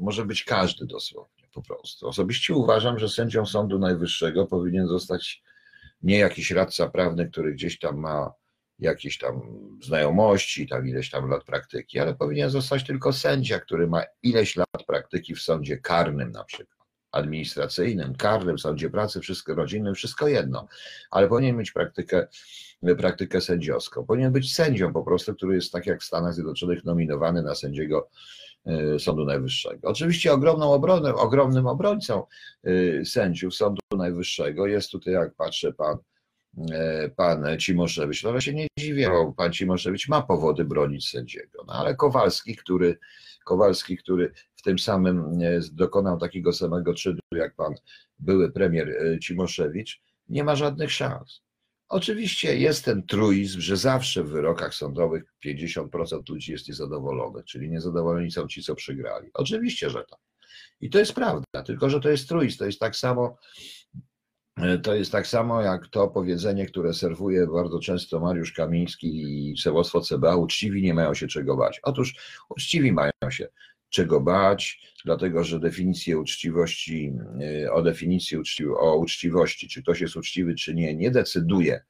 może 0.00 0.24
być 0.24 0.44
każdy 0.44 0.86
dosłownie 0.86 1.48
po 1.52 1.62
prostu. 1.62 2.08
Osobiście 2.08 2.54
uważam, 2.54 2.98
że 2.98 3.08
sędzią 3.08 3.46
Sądu 3.46 3.78
Najwyższego 3.78 4.46
powinien 4.46 4.86
zostać 4.86 5.42
nie 6.02 6.18
jakiś 6.18 6.50
radca 6.50 6.88
prawny, 6.88 7.30
który 7.30 7.52
gdzieś 7.52 7.78
tam 7.78 7.98
ma 7.98 8.32
jakieś 8.78 9.18
tam 9.18 9.40
znajomości, 9.82 10.68
tam 10.68 10.88
ileś 10.88 11.10
tam 11.10 11.30
lat 11.30 11.44
praktyki, 11.44 11.98
ale 11.98 12.14
powinien 12.14 12.50
zostać 12.50 12.84
tylko 12.84 13.12
sędzia, 13.12 13.60
który 13.60 13.86
ma 13.86 14.02
ileś 14.22 14.56
lat 14.56 14.84
praktyki 14.86 15.34
w 15.34 15.42
sądzie 15.42 15.78
karnym 15.78 16.32
na 16.32 16.44
przykład, 16.44 16.77
administracyjnym, 17.12 18.14
karnym, 18.14 18.58
sądzie 18.58 18.90
pracy, 18.90 19.20
wszystko 19.20 19.54
rodzinnym, 19.54 19.94
wszystko 19.94 20.28
jedno, 20.28 20.68
ale 21.10 21.28
powinien 21.28 21.56
mieć 21.56 21.72
praktykę, 21.72 22.26
praktykę 22.98 23.40
sędziowską. 23.40 24.06
Powinien 24.06 24.32
być 24.32 24.54
sędzią 24.54 24.92
po 24.92 25.02
prostu, 25.02 25.34
który 25.34 25.54
jest 25.54 25.72
tak 25.72 25.86
jak 25.86 26.00
w 26.00 26.04
Stanach 26.04 26.34
Zjednoczonych 26.34 26.84
nominowany 26.84 27.42
na 27.42 27.54
sędziego 27.54 28.08
y, 28.96 28.98
Sądu 28.98 29.24
Najwyższego. 29.24 29.88
Oczywiście 29.88 30.32
ogromną 30.32 30.72
obroną, 30.72 31.14
ogromnym 31.14 31.66
obrońcą 31.66 32.24
y, 32.66 33.02
sędziów 33.04 33.54
Sądu 33.54 33.80
Najwyższego 33.96 34.66
jest 34.66 34.90
tutaj, 34.90 35.14
jak 35.14 35.34
patrzę, 35.34 35.72
pan 35.72 35.98
E, 36.72 37.08
pan 37.08 37.58
Cimoszewicz. 37.58 38.24
No 38.24 38.30
ale 38.30 38.40
się 38.40 38.54
nie 38.54 38.66
dziwię, 38.78 39.08
bo 39.08 39.32
pan 39.32 39.52
Cimoszewicz 39.52 40.08
ma 40.08 40.22
powody 40.22 40.64
bronić 40.64 41.08
sędziego. 41.08 41.64
No 41.66 41.72
ale 41.72 41.94
Kowalski, 41.94 42.56
który, 42.56 42.98
Kowalski, 43.48 43.96
który 43.96 44.32
w 44.56 44.62
tym 44.62 44.78
samym 44.78 45.18
e, 45.42 45.60
dokonał 45.72 46.18
takiego 46.18 46.52
samego 46.52 46.94
czynu 46.94 47.18
jak 47.32 47.54
pan 47.56 47.74
były 48.18 48.52
premier 48.52 48.88
e, 48.88 49.18
Cimoszewicz, 49.18 50.02
nie 50.28 50.44
ma 50.44 50.56
żadnych 50.56 50.92
szans. 50.92 51.40
Oczywiście 51.88 52.58
jest 52.58 52.84
ten 52.84 53.06
truizm, 53.06 53.60
że 53.60 53.76
zawsze 53.76 54.24
w 54.24 54.28
wyrokach 54.28 54.74
sądowych 54.74 55.24
50% 55.46 56.28
ludzi 56.28 56.52
jest 56.52 56.68
niezadowolonych, 56.68 57.44
czyli 57.44 57.70
niezadowoleni 57.70 58.30
są 58.30 58.46
ci, 58.48 58.62
co 58.62 58.74
przegrali. 58.74 59.30
Oczywiście, 59.34 59.90
że 59.90 60.04
tak. 60.10 60.20
I 60.80 60.90
to 60.90 60.98
jest 60.98 61.12
prawda, 61.12 61.62
tylko 61.66 61.90
że 61.90 62.00
to 62.00 62.10
jest 62.10 62.28
truizm. 62.28 62.58
To 62.58 62.66
jest 62.66 62.80
tak 62.80 62.96
samo, 62.96 63.36
to 64.82 64.94
jest 64.94 65.12
tak 65.12 65.26
samo 65.26 65.62
jak 65.62 65.88
to 65.88 66.08
powiedzenie, 66.08 66.66
które 66.66 66.94
serwuje 66.94 67.46
bardzo 67.46 67.80
często 67.80 68.20
Mariusz 68.20 68.52
Kamiński 68.52 69.22
i 69.50 69.54
przewodstwo 69.54 70.00
CBA, 70.00 70.36
uczciwi 70.36 70.82
nie 70.82 70.94
mają 70.94 71.14
się 71.14 71.26
czego 71.26 71.56
bać. 71.56 71.80
Otóż 71.82 72.14
uczciwi 72.48 72.92
mają 72.92 73.12
się 73.28 73.48
czego 73.88 74.20
bać, 74.20 74.80
dlatego 75.04 75.44
że 75.44 75.60
definicję 75.60 76.18
uczciwości, 76.18 77.12
e, 77.64 77.72
o 77.72 77.82
definicji 77.82 78.38
uczci, 78.38 78.66
o 78.66 78.96
uczciwości, 78.96 79.68
czy 79.68 79.82
ktoś 79.82 80.00
jest 80.00 80.16
uczciwy, 80.16 80.54
czy 80.54 80.74
nie, 80.74 80.94
nie 80.94 81.10
decyduje 81.10 81.80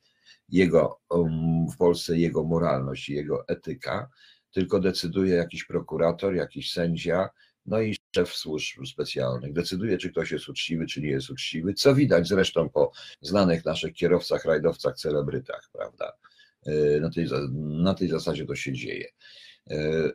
jego, 0.48 1.00
um, 1.10 1.66
w 1.74 1.76
Polsce 1.76 2.18
jego 2.18 2.44
moralność 2.44 3.08
i 3.08 3.14
jego 3.14 3.48
etyka, 3.48 4.08
tylko 4.52 4.80
decyduje 4.80 5.34
jakiś 5.34 5.64
prokurator, 5.64 6.34
jakiś 6.34 6.72
sędzia, 6.72 7.28
no 7.68 7.80
i 7.80 7.96
szef 8.16 8.34
służb 8.34 8.86
specjalnych 8.86 9.52
decyduje, 9.52 9.98
czy 9.98 10.10
ktoś 10.10 10.32
jest 10.32 10.48
uczciwy, 10.48 10.86
czy 10.86 11.00
nie 11.00 11.10
jest 11.10 11.30
uczciwy, 11.30 11.74
co 11.74 11.94
widać 11.94 12.28
zresztą 12.28 12.68
po 12.68 12.92
znanych 13.20 13.64
naszych 13.64 13.94
kierowcach, 13.94 14.44
rajdowcach, 14.44 14.96
celebrytach, 14.96 15.68
prawda? 15.72 16.12
E, 16.66 17.00
na 17.00 17.10
tej, 17.10 17.26
na 17.58 17.94
tej 17.94 18.08
zasadzie 18.08 18.46
to 18.46 18.54
się 18.54 18.72
dzieje. 18.72 19.08
E, 19.70 20.10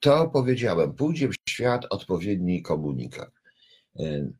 to 0.00 0.28
powiedziałem, 0.28 0.94
pójdzie 0.94 1.28
w 1.28 1.34
świat 1.48 1.86
odpowiedni 1.90 2.62
komunikat. 2.62 3.30
E, 3.98 4.30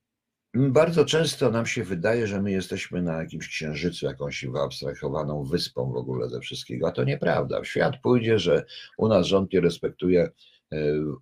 bardzo 0.54 1.04
często 1.04 1.50
nam 1.50 1.66
się 1.66 1.84
wydaje, 1.84 2.26
że 2.26 2.42
my 2.42 2.50
jesteśmy 2.50 3.02
na 3.02 3.22
jakimś 3.22 3.48
księżycu, 3.48 4.06
jakąś 4.06 4.44
wyabstrahowaną 4.46 5.44
wyspą 5.44 5.92
w 5.92 5.96
ogóle 5.96 6.28
ze 6.28 6.40
wszystkiego, 6.40 6.88
a 6.88 6.92
to 6.92 7.04
nieprawda. 7.04 7.60
W 7.60 7.66
świat 7.66 8.00
pójdzie, 8.02 8.38
że 8.38 8.64
u 8.96 9.08
nas 9.08 9.26
rząd 9.26 9.52
nie 9.52 9.60
respektuje 9.60 10.30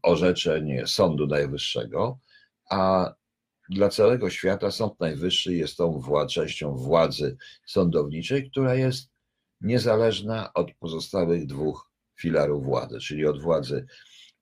orzeczeń 0.03 0.87
Sądu 0.87 1.27
Najwyższego, 1.27 2.19
a 2.71 3.13
dla 3.69 3.89
całego 3.89 4.31
świata 4.31 4.71
Sąd 4.71 5.01
Najwyższy 5.01 5.55
jest 5.55 5.77
tą 5.77 5.99
wład, 5.99 6.31
częścią 6.31 6.77
władzy 6.77 7.37
sądowniczej, 7.67 8.51
która 8.51 8.75
jest 8.75 9.11
niezależna 9.61 10.53
od 10.53 10.75
pozostałych 10.75 11.47
dwóch 11.47 11.91
filarów 12.21 12.65
władzy, 12.65 12.99
czyli 12.99 13.27
od 13.27 13.43
władzy 13.43 13.87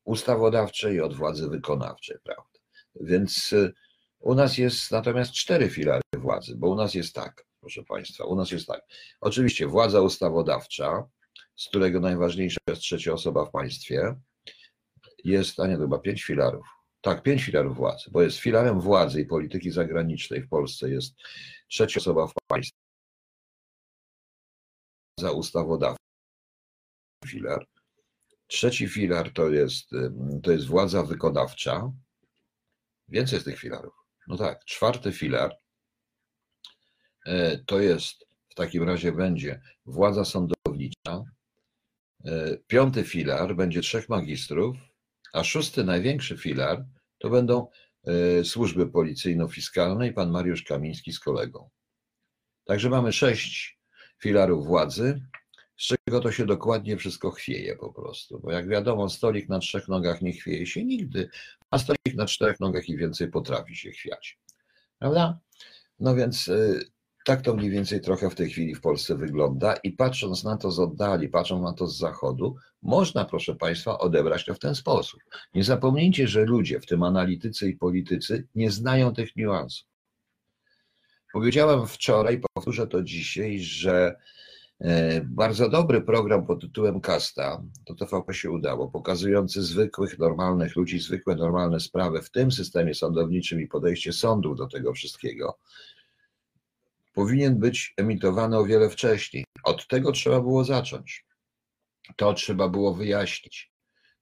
ustawodawczej 0.04 0.94
i 0.94 1.00
od 1.00 1.14
władzy 1.16 1.48
wykonawczej, 1.48 2.16
prawda? 2.24 2.58
Więc 3.00 3.52
y, 3.52 3.72
u 4.20 4.34
nas 4.34 4.58
jest 4.58 4.90
natomiast 4.90 5.32
cztery 5.32 5.70
filary 5.70 6.02
władzy, 6.16 6.54
bo 6.56 6.68
u 6.68 6.74
nas 6.74 6.94
jest 6.94 7.14
tak, 7.14 7.46
proszę 7.60 7.82
Państwa, 7.84 8.24
u 8.24 8.36
nas 8.36 8.50
jest 8.50 8.66
tak. 8.66 8.82
Oczywiście 9.20 9.66
władza 9.66 10.00
ustawodawcza, 10.00 11.08
z 11.56 11.68
którego 11.68 12.00
najważniejsza 12.00 12.60
jest 12.68 12.82
trzecia 12.82 13.12
osoba 13.12 13.44
w 13.44 13.50
państwie, 13.50 14.14
jest, 15.24 15.60
a 15.60 15.66
nie, 15.66 15.76
chyba 15.76 15.98
pięć 15.98 16.24
filarów. 16.24 16.66
Tak, 17.00 17.22
pięć 17.22 17.44
filarów 17.44 17.76
władzy, 17.76 18.10
bo 18.10 18.22
jest 18.22 18.38
filarem 18.38 18.80
władzy 18.80 19.20
i 19.20 19.26
polityki 19.26 19.70
zagranicznej 19.70 20.42
w 20.42 20.48
Polsce 20.48 20.90
jest 20.90 21.14
trzecia 21.68 22.00
osoba 22.00 22.26
w 22.26 22.32
państwie. 22.46 22.78
Za 25.20 25.30
ustawodawcą 25.30 26.02
filar. 27.26 27.66
Trzeci 28.46 28.88
filar 28.88 29.32
to 29.32 29.48
jest, 29.48 29.90
to 30.42 30.52
jest 30.52 30.66
władza 30.66 31.02
wykonawcza. 31.02 31.92
Więcej 33.08 33.40
z 33.40 33.44
tych 33.44 33.58
filarów. 33.58 33.94
No 34.26 34.36
tak, 34.36 34.64
czwarty 34.64 35.12
filar 35.12 35.56
e, 37.26 37.58
to 37.58 37.80
jest, 37.80 38.26
w 38.48 38.54
takim 38.54 38.82
razie 38.82 39.12
będzie 39.12 39.62
władza 39.86 40.24
sądownicza. 40.24 41.24
E, 42.24 42.56
piąty 42.66 43.04
filar 43.04 43.56
będzie 43.56 43.80
trzech 43.80 44.08
magistrów, 44.08 44.76
a 45.32 45.44
szósty, 45.44 45.84
największy 45.84 46.36
filar 46.36 46.86
to 47.18 47.30
będą 47.30 47.68
e, 48.04 48.44
służby 48.44 48.86
policyjno-fiskalne 48.86 50.08
i 50.08 50.12
pan 50.12 50.30
Mariusz 50.30 50.62
Kamiński 50.62 51.12
z 51.12 51.20
kolegą. 51.20 51.70
Także 52.64 52.90
mamy 52.90 53.12
sześć 53.12 53.78
filarów 54.18 54.66
władzy, 54.66 55.22
z 55.76 55.86
czego 55.86 56.20
to 56.20 56.32
się 56.32 56.46
dokładnie 56.46 56.96
wszystko 56.96 57.30
chwieje 57.30 57.76
po 57.76 57.92
prostu. 57.92 58.40
Bo 58.40 58.52
jak 58.52 58.68
wiadomo, 58.68 59.08
stolik 59.08 59.48
na 59.48 59.58
trzech 59.58 59.88
nogach 59.88 60.22
nie 60.22 60.32
chwieje 60.32 60.66
się 60.66 60.84
nigdy, 60.84 61.28
a 61.70 61.78
stolik 61.78 62.14
na 62.14 62.26
czterech 62.26 62.60
nogach 62.60 62.88
i 62.88 62.96
więcej 62.96 63.30
potrafi 63.30 63.76
się 63.76 63.90
chwiać. 63.90 64.38
Prawda? 64.98 65.38
No 66.00 66.14
więc 66.14 66.48
e, 66.48 66.80
tak 67.24 67.42
to 67.42 67.54
mniej 67.54 67.70
więcej 67.70 68.00
trochę 68.00 68.30
w 68.30 68.34
tej 68.34 68.50
chwili 68.50 68.74
w 68.74 68.80
Polsce 68.80 69.16
wygląda 69.16 69.74
i 69.74 69.92
patrząc 69.92 70.44
na 70.44 70.56
to 70.56 70.70
z 70.70 70.78
oddali, 70.78 71.28
patrząc 71.28 71.62
na 71.62 71.72
to 71.72 71.86
z 71.86 71.98
zachodu, 71.98 72.56
można, 72.82 73.24
proszę 73.24 73.54
Państwa, 73.54 73.98
odebrać 73.98 74.44
to 74.44 74.54
w 74.54 74.58
ten 74.58 74.74
sposób. 74.74 75.20
Nie 75.54 75.64
zapomnijcie, 75.64 76.28
że 76.28 76.44
ludzie, 76.44 76.80
w 76.80 76.86
tym 76.86 77.02
analitycy 77.02 77.68
i 77.68 77.76
politycy, 77.76 78.48
nie 78.54 78.70
znają 78.70 79.14
tych 79.14 79.36
niuansów. 79.36 79.88
Powiedziałem 81.32 81.86
wczoraj, 81.86 82.40
powtórzę 82.54 82.86
to 82.86 83.02
dzisiaj, 83.02 83.58
że 83.60 84.16
e, 84.80 85.20
bardzo 85.20 85.68
dobry 85.68 86.00
program 86.00 86.46
pod 86.46 86.60
tytułem 86.60 87.00
Kasta, 87.00 87.62
to 87.84 87.94
TVP 87.94 88.34
się 88.34 88.50
udało, 88.50 88.88
pokazujący 88.88 89.62
zwykłych, 89.62 90.18
normalnych 90.18 90.76
ludzi, 90.76 91.00
zwykłe, 91.00 91.36
normalne 91.36 91.80
sprawy 91.80 92.22
w 92.22 92.30
tym 92.30 92.52
systemie 92.52 92.94
sądowniczym 92.94 93.60
i 93.60 93.66
podejście 93.66 94.12
sądów 94.12 94.56
do 94.56 94.66
tego 94.66 94.92
wszystkiego, 94.92 95.58
powinien 97.14 97.58
być 97.58 97.94
emitowany 97.96 98.58
o 98.58 98.64
wiele 98.64 98.90
wcześniej. 98.90 99.44
Od 99.64 99.86
tego 99.88 100.12
trzeba 100.12 100.40
było 100.40 100.64
zacząć. 100.64 101.24
To 102.16 102.34
trzeba 102.34 102.68
było 102.68 102.94
wyjaśnić 102.94 103.72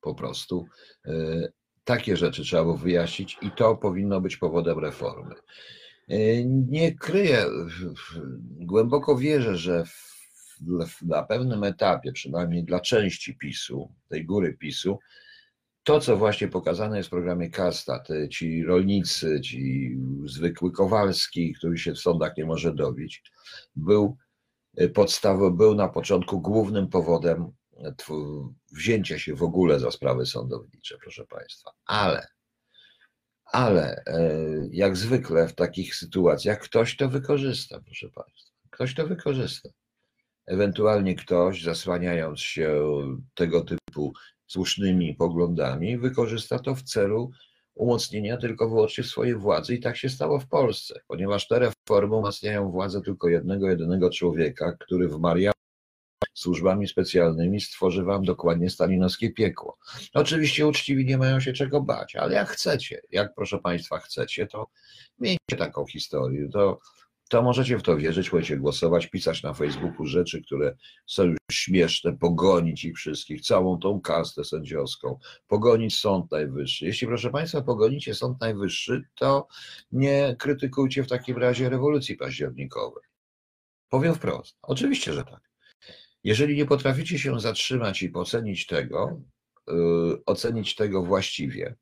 po 0.00 0.14
prostu. 0.14 0.66
E, 1.06 1.12
takie 1.84 2.16
rzeczy 2.16 2.42
trzeba 2.42 2.62
było 2.62 2.76
wyjaśnić 2.76 3.38
i 3.42 3.50
to 3.50 3.76
powinno 3.76 4.20
być 4.20 4.36
powodem 4.36 4.78
reformy. 4.78 5.34
E, 6.08 6.44
nie 6.44 6.94
kryję, 6.94 7.46
głęboko 8.40 9.16
wierzę, 9.16 9.56
że 9.56 9.84
na 11.02 11.22
pewnym 11.22 11.64
etapie, 11.64 12.12
przynajmniej 12.12 12.64
dla 12.64 12.80
części 12.80 13.36
PiSu, 13.36 13.92
tej 14.08 14.24
góry 14.24 14.56
PiSu, 14.60 14.98
to, 15.82 16.00
co 16.00 16.16
właśnie 16.16 16.48
pokazane 16.48 16.96
jest 16.96 17.08
w 17.08 17.10
programie 17.10 17.50
Kasta, 17.50 17.98
te, 17.98 18.28
ci 18.28 18.64
rolnicy, 18.64 19.40
ci 19.40 19.96
zwykły 20.24 20.72
Kowalski, 20.72 21.54
który 21.54 21.78
się 21.78 21.92
w 21.92 21.98
sądach 21.98 22.36
nie 22.36 22.44
może 22.44 22.74
dobić, 22.74 23.22
był 23.76 24.16
e, 24.76 24.88
podstawą, 24.88 25.50
był 25.50 25.74
na 25.74 25.88
początku 25.88 26.40
głównym 26.40 26.88
powodem 26.88 27.52
wzięcia 28.72 29.18
się 29.18 29.34
w 29.34 29.42
ogóle 29.42 29.80
za 29.80 29.90
sprawy 29.90 30.26
sądownicze, 30.26 30.96
proszę 31.02 31.26
Państwa. 31.26 31.70
Ale, 31.86 32.26
ale 33.44 34.02
e, 34.06 34.32
jak 34.72 34.96
zwykle 34.96 35.48
w 35.48 35.54
takich 35.54 35.94
sytuacjach 35.94 36.60
ktoś 36.60 36.96
to 36.96 37.08
wykorzysta, 37.08 37.80
proszę 37.84 38.08
Państwa. 38.08 38.50
Ktoś 38.70 38.94
to 38.94 39.06
wykorzysta. 39.06 39.68
Ewentualnie 40.46 41.14
ktoś, 41.14 41.62
zasłaniając 41.62 42.40
się 42.40 42.82
tego 43.34 43.64
typu 43.64 44.12
słusznymi 44.46 45.14
poglądami, 45.14 45.98
wykorzysta 45.98 46.58
to 46.58 46.74
w 46.74 46.82
celu 46.82 47.30
umocnienia 47.74 48.36
tylko 48.36 48.68
wyłącznie 48.68 49.04
swojej 49.04 49.34
władzy 49.34 49.74
i 49.74 49.80
tak 49.80 49.96
się 49.96 50.08
stało 50.08 50.40
w 50.40 50.48
Polsce, 50.48 51.00
ponieważ 51.08 51.48
te 51.48 51.58
reformy 51.58 52.16
umacniają 52.16 52.70
władzę 52.70 53.00
tylko 53.02 53.28
jednego, 53.28 53.68
jedynego 53.70 54.10
człowieka, 54.10 54.76
który 54.80 55.08
w 55.08 55.18
Maria 55.18 55.52
służbami 56.34 56.88
specjalnymi 56.88 57.60
stworzy 57.60 58.04
wam 58.04 58.24
dokładnie 58.24 58.70
stalinowskie 58.70 59.30
piekło. 59.32 59.78
Oczywiście 60.14 60.66
uczciwi 60.66 61.04
nie 61.04 61.18
mają 61.18 61.40
się 61.40 61.52
czego 61.52 61.80
bać, 61.80 62.16
ale 62.16 62.34
jak 62.34 62.48
chcecie, 62.48 63.00
jak 63.10 63.34
proszę 63.34 63.58
Państwa 63.58 63.98
chcecie, 63.98 64.46
to 64.46 64.66
miejcie 65.18 65.56
taką 65.58 65.86
historię, 65.86 66.48
to, 66.48 66.78
to 67.30 67.42
możecie 67.42 67.78
w 67.78 67.82
to 67.82 67.96
wierzyć, 67.96 68.32
możecie 68.32 68.56
głosować, 68.56 69.06
pisać 69.06 69.42
na 69.42 69.54
Facebooku 69.54 70.06
rzeczy, 70.06 70.42
które 70.42 70.76
są 71.06 71.24
już 71.24 71.36
śmieszne, 71.52 72.16
pogonić 72.16 72.84
ich 72.84 72.96
wszystkich, 72.96 73.40
całą 73.40 73.78
tą 73.78 74.00
kastę 74.00 74.44
sędziowską, 74.44 75.18
pogonić 75.48 75.96
Sąd 75.96 76.30
Najwyższy. 76.30 76.86
Jeśli 76.86 77.06
proszę 77.06 77.30
Państwa 77.30 77.62
pogonicie 77.62 78.14
Sąd 78.14 78.40
Najwyższy, 78.40 79.02
to 79.14 79.46
nie 79.92 80.36
krytykujcie 80.38 81.02
w 81.02 81.08
takim 81.08 81.38
razie 81.38 81.68
rewolucji 81.68 82.16
październikowej. 82.16 83.04
Powiem 83.88 84.14
wprost, 84.14 84.56
oczywiście, 84.62 85.12
że 85.12 85.24
tak. 85.24 85.49
Jeżeli 86.24 86.56
nie 86.56 86.66
potraficie 86.66 87.18
się 87.18 87.40
zatrzymać 87.40 88.02
i 88.02 88.12
ocenić 88.12 88.66
tego, 88.66 89.20
yy, 89.68 90.24
ocenić 90.26 90.74
tego 90.74 91.02
właściwie, 91.02 91.76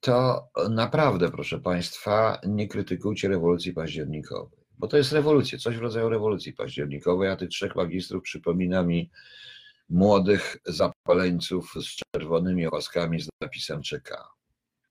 to 0.00 0.48
naprawdę, 0.70 1.30
proszę 1.30 1.60
Państwa, 1.60 2.40
nie 2.46 2.68
krytykujcie 2.68 3.28
rewolucji 3.28 3.72
październikowej, 3.72 4.60
bo 4.78 4.88
to 4.88 4.96
jest 4.96 5.12
rewolucja, 5.12 5.58
coś 5.58 5.76
w 5.76 5.82
rodzaju 5.82 6.08
rewolucji 6.08 6.52
październikowej, 6.52 7.30
a 7.30 7.36
tych 7.36 7.48
trzech 7.48 7.76
magistrów 7.76 8.22
przypomina 8.22 8.82
mi 8.82 9.10
młodych 9.88 10.56
zapaleńców 10.64 11.74
z 11.74 12.00
czerwonymi 12.14 12.66
opaskami 12.66 13.20
z 13.20 13.28
napisem 13.40 13.82
czeka. 13.82 14.28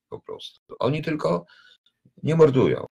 Po 0.10 0.20
prostu. 0.20 0.60
Oni 0.80 1.02
tylko 1.02 1.46
nie 2.24 2.36
mordują. 2.36 2.86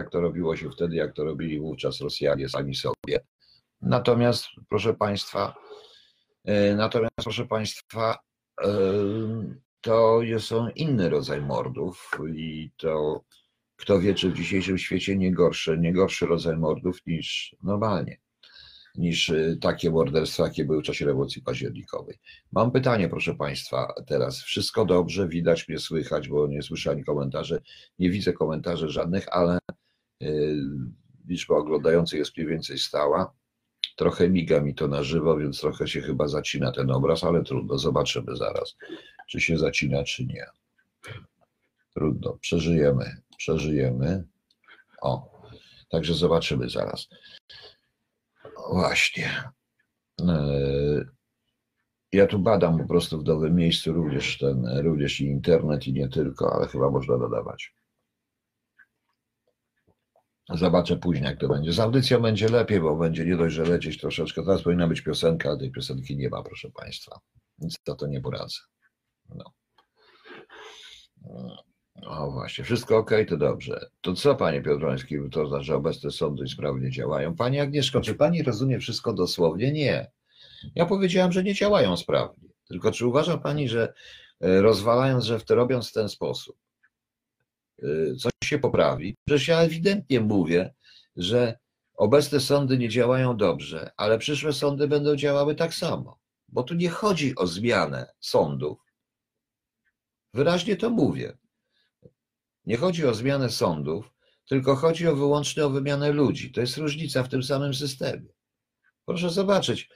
Tak 0.00 0.10
to 0.10 0.20
robiło 0.20 0.56
się 0.56 0.70
wtedy, 0.70 0.96
jak 0.96 1.12
to 1.12 1.24
robili 1.24 1.60
wówczas 1.60 2.00
Rosjanie 2.00 2.48
sami 2.48 2.74
sobie. 2.74 3.20
Natomiast, 3.82 4.46
proszę 4.68 4.94
Państwa, 4.94 5.54
e, 6.44 6.74
natomiast, 6.74 7.14
proszę 7.24 7.46
Państwa, 7.46 8.18
e, 8.62 8.68
to 9.80 10.20
są 10.38 10.68
inny 10.68 11.08
rodzaj 11.08 11.42
mordów 11.42 12.10
i 12.34 12.70
to 12.76 13.24
kto 13.76 14.00
wie, 14.00 14.14
czy 14.14 14.30
w 14.30 14.34
dzisiejszym 14.34 14.78
świecie 14.78 15.16
nie 15.16 15.32
gorszy, 15.34 15.78
nie 15.78 15.92
gorszy 15.92 16.26
rodzaj 16.26 16.56
mordów 16.56 16.98
niż 17.06 17.56
normalnie, 17.62 18.18
niż 18.94 19.30
e, 19.30 19.56
takie 19.60 19.90
morderstwa, 19.90 20.44
jakie 20.44 20.64
były 20.64 20.82
w 20.82 20.84
czasie 20.84 21.06
rewolucji 21.06 21.42
październikowej. 21.42 22.18
Mam 22.52 22.70
pytanie, 22.72 23.08
proszę 23.08 23.34
Państwa, 23.34 23.94
teraz. 24.06 24.42
Wszystko 24.42 24.84
dobrze, 24.84 25.28
widać 25.28 25.68
mnie, 25.68 25.78
słychać, 25.78 26.28
bo 26.28 26.46
nie 26.46 26.62
słyszę 26.62 26.90
ani 26.90 27.04
komentarzy, 27.04 27.62
nie 27.98 28.10
widzę 28.10 28.32
komentarzy 28.32 28.88
żadnych, 28.88 29.26
ale 29.30 29.58
liczba 31.26 31.56
oglądających 31.56 32.18
jest 32.18 32.36
mniej 32.36 32.48
więcej 32.48 32.78
stała. 32.78 33.32
Trochę 33.96 34.28
miga 34.28 34.60
mi 34.60 34.74
to 34.74 34.88
na 34.88 35.02
żywo, 35.02 35.36
więc 35.36 35.60
trochę 35.60 35.88
się 35.88 36.00
chyba 36.00 36.28
zacina 36.28 36.72
ten 36.72 36.90
obraz, 36.90 37.24
ale 37.24 37.44
trudno, 37.44 37.78
zobaczymy 37.78 38.36
zaraz, 38.36 38.76
czy 39.28 39.40
się 39.40 39.58
zacina, 39.58 40.04
czy 40.04 40.26
nie. 40.26 40.46
Trudno, 41.94 42.38
przeżyjemy, 42.40 43.16
przeżyjemy. 43.36 44.24
O, 45.02 45.42
także 45.88 46.14
zobaczymy 46.14 46.70
zaraz. 46.70 47.08
Właśnie. 48.72 49.42
Y, 50.20 51.08
ja 52.12 52.26
tu 52.26 52.38
badam 52.38 52.78
po 52.78 52.84
prostu 52.84 53.22
w 53.22 53.24
nowym 53.24 53.54
miejscu 53.54 53.92
również 53.92 54.38
ten, 54.38 54.78
również 54.78 55.20
i 55.20 55.24
internet 55.24 55.86
i 55.86 55.92
nie 55.92 56.08
tylko, 56.08 56.52
ale 56.54 56.66
chyba 56.66 56.90
można 56.90 57.18
dodawać. 57.18 57.74
Zobaczę 60.54 60.96
później, 60.96 61.24
jak 61.24 61.40
to 61.40 61.48
będzie. 61.48 61.72
Z 61.72 61.80
audycją 61.80 62.20
będzie 62.20 62.48
lepiej, 62.48 62.80
bo 62.80 62.96
będzie 62.96 63.24
nie 63.24 63.36
dość, 63.36 63.54
że 63.54 63.62
lecieć 63.62 64.00
troszeczkę. 64.00 64.42
Teraz 64.42 64.62
powinna 64.62 64.88
być 64.88 65.00
piosenka, 65.00 65.48
ale 65.48 65.58
tej 65.58 65.70
piosenki 65.70 66.16
nie 66.16 66.28
ma, 66.28 66.42
proszę 66.42 66.70
Państwa. 66.70 67.20
Nic 67.58 67.78
za 67.86 67.94
to 67.94 68.06
nie 68.06 68.20
poradzę. 68.20 68.58
No. 69.28 69.44
O 72.06 72.30
właśnie, 72.30 72.64
wszystko 72.64 72.96
ok, 72.96 73.10
to 73.28 73.36
dobrze. 73.36 73.90
To 74.00 74.14
co, 74.14 74.34
panie 74.34 74.62
Piotroński, 74.62 75.16
to 75.32 75.48
znaczy, 75.48 75.64
że 75.64 75.76
obecne 75.76 76.10
sądy 76.10 76.48
sprawnie 76.48 76.90
działają? 76.90 77.36
Pani 77.36 77.60
Agnieszko, 77.60 78.00
czy 78.00 78.14
pani 78.14 78.42
rozumie 78.42 78.78
wszystko 78.78 79.12
dosłownie? 79.12 79.72
Nie. 79.72 80.10
Ja 80.74 80.86
powiedziałam, 80.86 81.32
że 81.32 81.42
nie 81.42 81.54
działają 81.54 81.96
sprawnie. 81.96 82.48
Tylko 82.68 82.92
czy 82.92 83.06
uważa 83.06 83.38
pani, 83.38 83.68
że 83.68 83.92
e, 84.40 84.62
rozwalając, 84.62 85.24
że 85.24 85.38
w 85.38 85.44
to 85.44 85.54
robiąc 85.54 85.90
w 85.90 85.92
ten 85.92 86.08
sposób, 86.08 86.56
Y, 87.82 88.16
coś 88.16 88.29
się 88.50 88.58
poprawi. 88.58 89.16
Przecież 89.26 89.48
ja 89.48 89.60
ewidentnie 89.60 90.20
mówię, 90.20 90.74
że 91.16 91.58
obecne 91.94 92.40
sądy 92.40 92.78
nie 92.78 92.88
działają 92.88 93.36
dobrze, 93.36 93.90
ale 93.96 94.18
przyszłe 94.18 94.52
sądy 94.52 94.88
będą 94.88 95.16
działały 95.16 95.54
tak 95.54 95.74
samo. 95.74 96.18
Bo 96.48 96.62
tu 96.62 96.74
nie 96.74 96.88
chodzi 96.88 97.36
o 97.36 97.46
zmianę 97.46 98.12
sądów. 98.20 98.78
Wyraźnie 100.34 100.76
to 100.76 100.90
mówię. 100.90 101.38
Nie 102.66 102.76
chodzi 102.76 103.06
o 103.06 103.14
zmianę 103.14 103.50
sądów, 103.50 104.10
tylko 104.48 104.76
chodzi 104.76 105.06
o 105.06 105.16
wyłącznie 105.16 105.66
o 105.66 105.70
wymianę 105.70 106.12
ludzi. 106.12 106.52
To 106.52 106.60
jest 106.60 106.76
różnica 106.76 107.22
w 107.22 107.28
tym 107.28 107.42
samym 107.42 107.74
systemie. 107.74 108.28
Proszę 109.04 109.30
zobaczyć, 109.30 109.88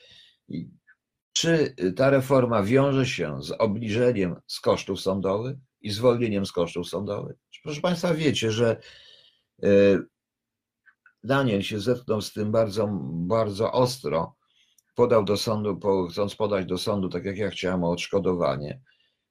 czy 1.32 1.74
ta 1.96 2.10
reforma 2.10 2.62
wiąże 2.62 3.06
się 3.06 3.42
z 3.42 3.50
obniżeniem 3.50 4.36
z 4.46 4.60
kosztów 4.60 5.00
sądowych 5.00 5.56
i 5.84 5.90
zwolnieniem 5.90 6.46
z 6.46 6.52
kosztów 6.52 6.88
sądowych. 6.88 7.36
Proszę 7.62 7.80
Państwa, 7.80 8.14
wiecie, 8.14 8.52
że 8.52 8.80
e, 9.62 9.68
Daniel 11.24 11.62
się 11.62 11.80
zetknął 11.80 12.20
z 12.20 12.32
tym 12.32 12.52
bardzo, 12.52 12.88
bardzo 13.12 13.72
ostro. 13.72 14.36
Podał 14.94 15.24
do 15.24 15.36
sądu, 15.36 15.80
chcąc 16.10 16.34
podać 16.34 16.66
do 16.66 16.78
sądu, 16.78 17.08
tak 17.08 17.24
jak 17.24 17.38
ja 17.38 17.50
chciałem, 17.50 17.84
o 17.84 17.90
odszkodowanie. 17.90 18.80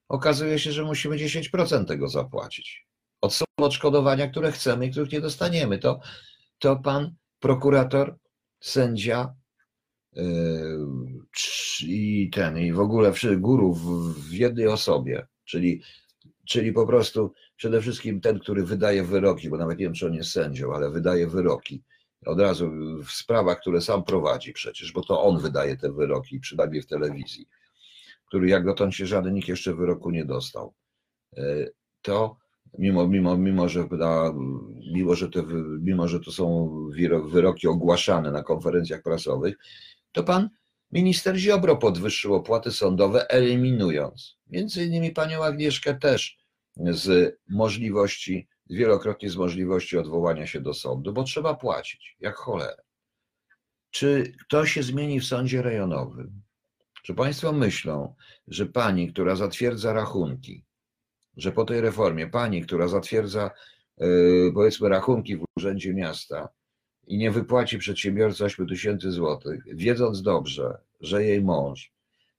Okazuje 0.09 0.59
się, 0.59 0.71
że 0.71 0.83
musimy 0.83 1.15
10% 1.15 1.85
tego 1.85 2.07
zapłacić. 2.07 2.87
Od 3.21 3.39
odszkodowania, 3.57 4.27
które 4.27 4.51
chcemy 4.51 4.85
i 4.85 4.91
których 4.91 5.11
nie 5.11 5.21
dostaniemy. 5.21 5.79
To, 5.79 5.99
to 6.59 6.75
pan 6.75 7.15
prokurator, 7.39 8.17
sędzia 8.59 9.35
yy, 10.13 10.23
i 11.87 12.29
ten, 12.33 12.57
i 12.57 12.73
w 12.73 12.79
ogóle 12.79 13.13
górów 13.37 13.81
w 14.29 14.33
jednej 14.33 14.67
osobie, 14.67 15.27
czyli 15.45 15.81
czyli 16.47 16.73
po 16.73 16.87
prostu 16.87 17.33
przede 17.55 17.81
wszystkim 17.81 18.21
ten, 18.21 18.39
który 18.39 18.63
wydaje 18.63 19.03
wyroki, 19.03 19.49
bo 19.49 19.57
nawet 19.57 19.79
nie 19.79 19.85
wiem, 19.85 19.93
czy 19.93 20.07
on 20.07 20.13
jest 20.13 20.31
sędzią, 20.31 20.73
ale 20.73 20.89
wydaje 20.89 21.27
wyroki. 21.27 21.83
Od 22.25 22.39
razu 22.39 22.71
w 23.05 23.11
sprawach, 23.11 23.59
które 23.59 23.81
sam 23.81 24.03
prowadzi 24.03 24.53
przecież, 24.53 24.91
bo 24.91 25.01
to 25.01 25.21
on 25.21 25.39
wydaje 25.39 25.77
te 25.77 25.91
wyroki, 25.91 26.39
przynajmniej 26.39 26.81
w 26.81 26.87
telewizji, 26.87 27.47
który 28.27 28.49
jak 28.49 28.65
dotąd 28.65 28.95
się 28.95 29.05
żaden 29.05 29.33
nikt 29.33 29.47
jeszcze 29.47 29.75
wyroku 29.75 30.11
nie 30.11 30.25
dostał. 30.25 30.73
E, 31.37 31.67
to 32.01 32.37
mimo, 32.77 33.07
mimo, 33.07 33.37
mimo, 33.37 33.69
że, 33.69 33.87
mimo, 34.93 35.15
że, 35.15 35.29
te, 35.29 35.43
mimo, 35.81 36.07
że 36.07 36.19
to 36.19 36.31
są 36.31 36.69
wyroki 37.25 37.67
ogłaszane 37.67 38.31
na 38.31 38.43
konferencjach 38.43 39.01
prasowych, 39.01 39.55
to 40.11 40.23
pan 40.23 40.49
Minister 40.93 41.35
Ziobro 41.35 41.77
podwyższył 41.77 42.35
opłaty 42.35 42.71
sądowe, 42.71 43.29
eliminując 43.29 44.37
między 44.47 44.85
innymi 44.85 45.11
panią 45.11 45.43
Agnieszkę 45.43 45.93
też 45.93 46.37
z 46.77 47.35
możliwości, 47.49 48.47
wielokrotnie 48.69 49.29
z 49.29 49.35
możliwości 49.35 49.97
odwołania 49.97 50.47
się 50.47 50.61
do 50.61 50.73
sądu, 50.73 51.13
bo 51.13 51.23
trzeba 51.23 51.53
płacić, 51.53 52.17
jak 52.19 52.35
cholera. 52.35 52.83
Czy 53.91 54.33
to 54.49 54.65
się 54.65 54.83
zmieni 54.83 55.19
w 55.19 55.25
sądzie 55.25 55.61
rejonowym? 55.61 56.41
Czy 57.03 57.13
Państwo 57.13 57.51
myślą, 57.51 58.15
że 58.47 58.65
pani, 58.65 59.13
która 59.13 59.35
zatwierdza 59.35 59.93
rachunki, 59.93 60.65
że 61.37 61.51
po 61.51 61.65
tej 61.65 61.81
reformie 61.81 62.27
pani, 62.27 62.61
która 62.61 62.87
zatwierdza 62.87 63.51
yy, 63.97 64.51
powiedzmy 64.53 64.89
rachunki 64.89 65.37
w 65.37 65.45
Urzędzie 65.57 65.93
Miasta, 65.93 66.49
i 67.07 67.17
nie 67.17 67.31
wypłaci 67.31 67.77
przedsiębiorcy 67.77 68.45
8 68.45 68.67
tysięcy 68.67 69.11
złotych, 69.11 69.63
wiedząc 69.75 70.21
dobrze, 70.21 70.77
że 71.01 71.23
jej 71.23 71.41
mąż 71.41 71.93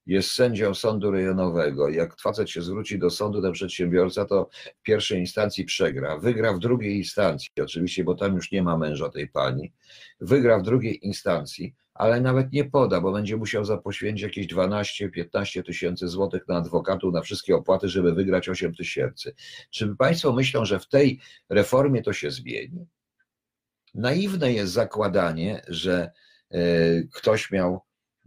jest 0.06 0.30
sędzią 0.30 0.74
sądu 0.74 1.10
rejonowego, 1.10 1.88
jak 1.88 2.20
facet 2.20 2.50
się 2.50 2.62
zwróci 2.62 2.98
do 2.98 3.10
sądu, 3.10 3.42
ten 3.42 3.52
przedsiębiorca, 3.52 4.24
to 4.24 4.48
w 4.78 4.82
pierwszej 4.82 5.20
instancji 5.20 5.64
przegra, 5.64 6.18
wygra 6.18 6.52
w 6.52 6.58
drugiej 6.58 6.96
instancji, 6.96 7.50
oczywiście, 7.62 8.04
bo 8.04 8.14
tam 8.14 8.34
już 8.34 8.52
nie 8.52 8.62
ma 8.62 8.78
męża 8.78 9.08
tej 9.08 9.28
pani, 9.28 9.72
wygra 10.20 10.58
w 10.58 10.62
drugiej 10.62 11.06
instancji, 11.06 11.74
ale 11.94 12.20
nawet 12.20 12.52
nie 12.52 12.64
poda, 12.64 13.00
bo 13.00 13.12
będzie 13.12 13.36
musiał 13.36 13.64
zapoświęcić 13.64 14.22
jakieś 14.22 14.46
12-15 14.46 15.62
tysięcy 15.62 16.08
złotych 16.08 16.48
na 16.48 16.56
adwokatów, 16.56 17.14
na 17.14 17.20
wszystkie 17.20 17.56
opłaty, 17.56 17.88
żeby 17.88 18.14
wygrać 18.14 18.48
8 18.48 18.74
tysięcy. 18.74 19.34
Czy 19.70 19.96
Państwo 19.96 20.32
myślą, 20.32 20.64
że 20.64 20.78
w 20.78 20.88
tej 20.88 21.20
reformie 21.48 22.02
to 22.02 22.12
się 22.12 22.30
zmieni? 22.30 22.86
Naiwne 23.94 24.52
jest 24.52 24.72
zakładanie, 24.72 25.62
że 25.68 26.12
e, 26.50 26.58
ktoś 27.02 27.50
miał, 27.50 27.80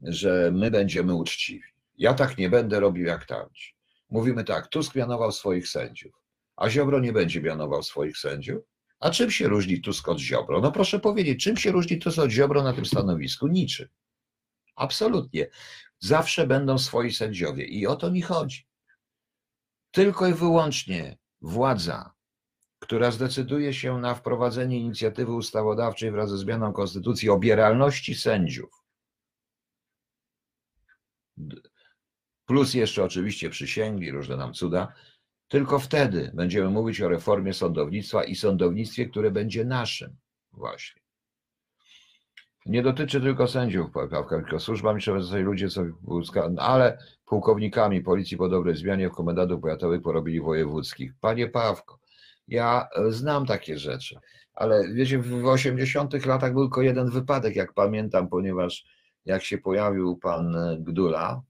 że 0.04 0.52
my 0.54 0.72
będziemy 0.72 1.14
uczciwi. 1.14 1.70
Ja 1.98 2.14
tak 2.14 2.38
nie 2.38 2.50
będę 2.50 2.80
robił 2.80 3.06
jak 3.06 3.26
tamci. 3.26 3.76
Mówimy 4.10 4.44
tak, 4.44 4.68
Tusk 4.68 4.96
mianował 4.96 5.32
swoich 5.32 5.68
sędziów, 5.68 6.14
a 6.56 6.70
Ziobro 6.70 7.00
nie 7.00 7.14
będzie 7.14 7.42
mianował 7.42 7.84
swoich 7.84 8.18
sędziów. 8.18 8.64
A 9.00 9.10
czym 9.10 9.32
się 9.32 9.48
różni 9.48 9.82
Tusk 9.82 10.08
od 10.10 10.20
Ziobro? 10.20 10.62
No 10.62 10.72
proszę 10.72 11.00
powiedzieć, 11.00 11.44
czym 11.44 11.58
się 11.58 11.72
różni 11.72 12.00
Tusk 12.00 12.20
od 12.20 12.30
Ziobro 12.30 12.64
na 12.64 12.74
tym 12.74 12.86
stanowisku? 12.86 13.48
Niczym. 13.48 13.88
Absolutnie. 14.76 15.48
Zawsze 16.00 16.48
będą 16.48 16.78
swoi 16.78 17.14
sędziowie 17.14 17.66
i 17.66 17.88
o 17.88 17.96
to 17.96 18.12
mi 18.12 18.22
chodzi. 18.22 18.68
Tylko 19.92 20.28
i 20.28 20.34
wyłącznie 20.34 21.18
władza, 21.42 22.12
która 22.80 23.12
zdecyduje 23.12 23.74
się 23.74 23.98
na 23.98 24.16
wprowadzenie 24.16 24.80
inicjatywy 24.80 25.32
ustawodawczej 25.32 26.12
wraz 26.12 26.30
ze 26.30 26.38
zmianą 26.38 26.74
konstytucji 26.74 27.30
obieralności 27.30 28.16
sędziów, 28.16 28.84
plus 32.46 32.74
jeszcze 32.74 33.04
oczywiście 33.04 33.50
przysięgi, 33.50 34.12
różne 34.12 34.38
nam 34.38 34.54
cuda, 34.54 34.94
tylko 35.48 35.80
wtedy 35.80 36.32
będziemy 36.34 36.70
mówić 36.70 37.02
o 37.02 37.10
reformie 37.10 37.54
sądownictwa 37.54 38.24
i 38.24 38.36
sądownictwie, 38.36 39.06
które 39.06 39.32
będzie 39.32 39.66
naszym 39.66 40.18
właśnie. 40.52 41.02
Nie 42.66 42.84
dotyczy 42.84 43.22
tylko 43.22 43.48
sędziów, 43.48 43.88
tylko 44.30 44.60
służbami 44.60 45.02
zostać 45.02 45.42
ludzie, 45.42 45.70
co, 45.70 45.82
ale 46.58 46.98
pułkownikami 47.26 48.02
policji 48.02 48.38
po 48.38 48.50
dobrej 48.50 48.76
zmianie 48.76 49.10
w 49.10 49.12
komendantów 49.12 49.62
powiatowych 49.62 50.02
porobili 50.02 50.42
wojewódzkich. 50.42 51.12
Panie 51.22 51.48
Pawko, 51.48 52.00
ja 52.48 52.88
e, 52.96 53.12
znam 53.12 53.46
takie 53.46 53.78
rzeczy, 53.78 54.20
ale 54.54 54.94
wiecie, 54.94 55.20
w 55.20 55.46
80 55.46 56.26
latach 56.26 56.54
był 56.54 56.64
tylko 56.64 56.82
jeden 56.82 57.10
wypadek, 57.10 57.56
jak 57.56 57.74
pamiętam, 57.74 58.28
ponieważ 58.30 58.86
jak 59.26 59.44
się 59.44 59.58
pojawił 59.58 60.18
pan 60.18 60.58
Gdula, 60.80 61.42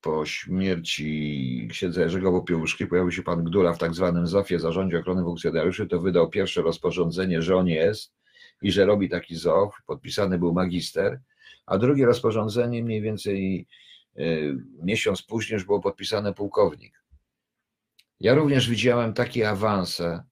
po 0.00 0.26
śmierci 0.26 1.68
księdza 1.70 2.00
Jerzego 2.00 2.32
Popiełuszki 2.32 2.86
pojawił 2.86 3.12
się 3.12 3.22
pan 3.22 3.44
Gdula 3.44 3.72
w 3.72 3.78
tak 3.78 3.94
zwanym 3.94 4.26
ZOF-ie, 4.26 4.60
Zarządzie 4.60 4.98
Ochrony 4.98 5.22
Funkcjonariuszy, 5.22 5.86
to 5.86 6.00
wydał 6.00 6.28
pierwsze 6.28 6.62
rozporządzenie, 6.62 7.42
że 7.42 7.56
on 7.56 7.66
jest 7.66 8.12
i 8.62 8.72
że 8.72 8.86
robi 8.86 9.08
taki 9.08 9.36
ZOF, 9.36 9.74
podpisany 9.86 10.38
był 10.38 10.52
magister, 10.52 11.20
a 11.66 11.78
drugie 11.78 12.06
rozporządzenie 12.06 12.84
mniej 12.84 13.02
więcej 13.02 13.66
y, 14.18 14.56
miesiąc 14.82 15.22
później 15.22 15.54
już 15.54 15.64
było 15.64 15.80
podpisane 15.80 16.34
pułkownik. 16.34 16.99
Ja 18.20 18.34
również 18.34 18.68
widziałem 18.68 19.12
takie 19.12 19.50
awanse 19.50 20.24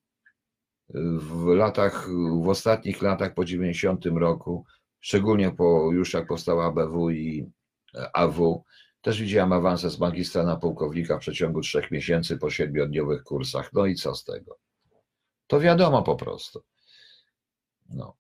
w 1.19 1.47
latach, 1.47 2.09
w 2.45 2.49
ostatnich 2.49 3.03
latach 3.03 3.35
po 3.35 3.45
90 3.45 4.07
roku, 4.07 4.65
szczególnie 5.01 5.51
po 5.51 5.93
już 5.93 6.15
jak 6.15 6.27
powstała 6.27 6.67
ABW 6.67 7.11
i 7.11 7.51
AW, 8.13 8.65
też 9.01 9.21
widziałem 9.21 9.53
awanse 9.53 9.91
z 9.91 9.99
magistra 9.99 10.43
na 10.43 10.57
pułkownika 10.57 11.17
w 11.17 11.21
przeciągu 11.21 11.61
trzech 11.61 11.91
miesięcy 11.91 12.39
po 12.39 12.51
siedmiodniowych 12.51 13.23
kursach. 13.23 13.73
No 13.73 13.87
i 13.87 13.95
co 13.95 14.15
z 14.15 14.25
tego? 14.25 14.59
To 15.47 15.61
wiadomo 15.61 16.03
po 16.03 16.17
prostu. 16.17 16.63
No. 17.89 18.17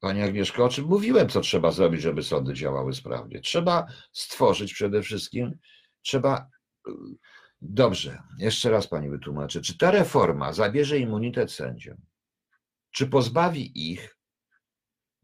Pani 0.00 0.22
Agnieszko, 0.22 0.64
o 0.64 0.68
czym 0.68 0.84
mówiłem, 0.84 1.28
co 1.28 1.40
trzeba 1.40 1.70
zrobić, 1.70 2.00
żeby 2.00 2.22
sądy 2.22 2.54
działały 2.54 2.94
sprawnie? 2.94 3.40
Trzeba 3.40 3.86
stworzyć 4.12 4.74
przede 4.74 5.02
wszystkim, 5.02 5.58
trzeba. 6.02 6.48
Dobrze, 7.66 8.22
jeszcze 8.38 8.70
raz 8.70 8.86
pani 8.86 9.10
wytłumaczę. 9.10 9.60
Czy 9.60 9.78
ta 9.78 9.90
reforma 9.90 10.52
zabierze 10.52 10.98
immunitet 10.98 11.52
sędziom? 11.52 11.96
Czy 12.90 13.06
pozbawi 13.06 13.92
ich, 13.92 14.16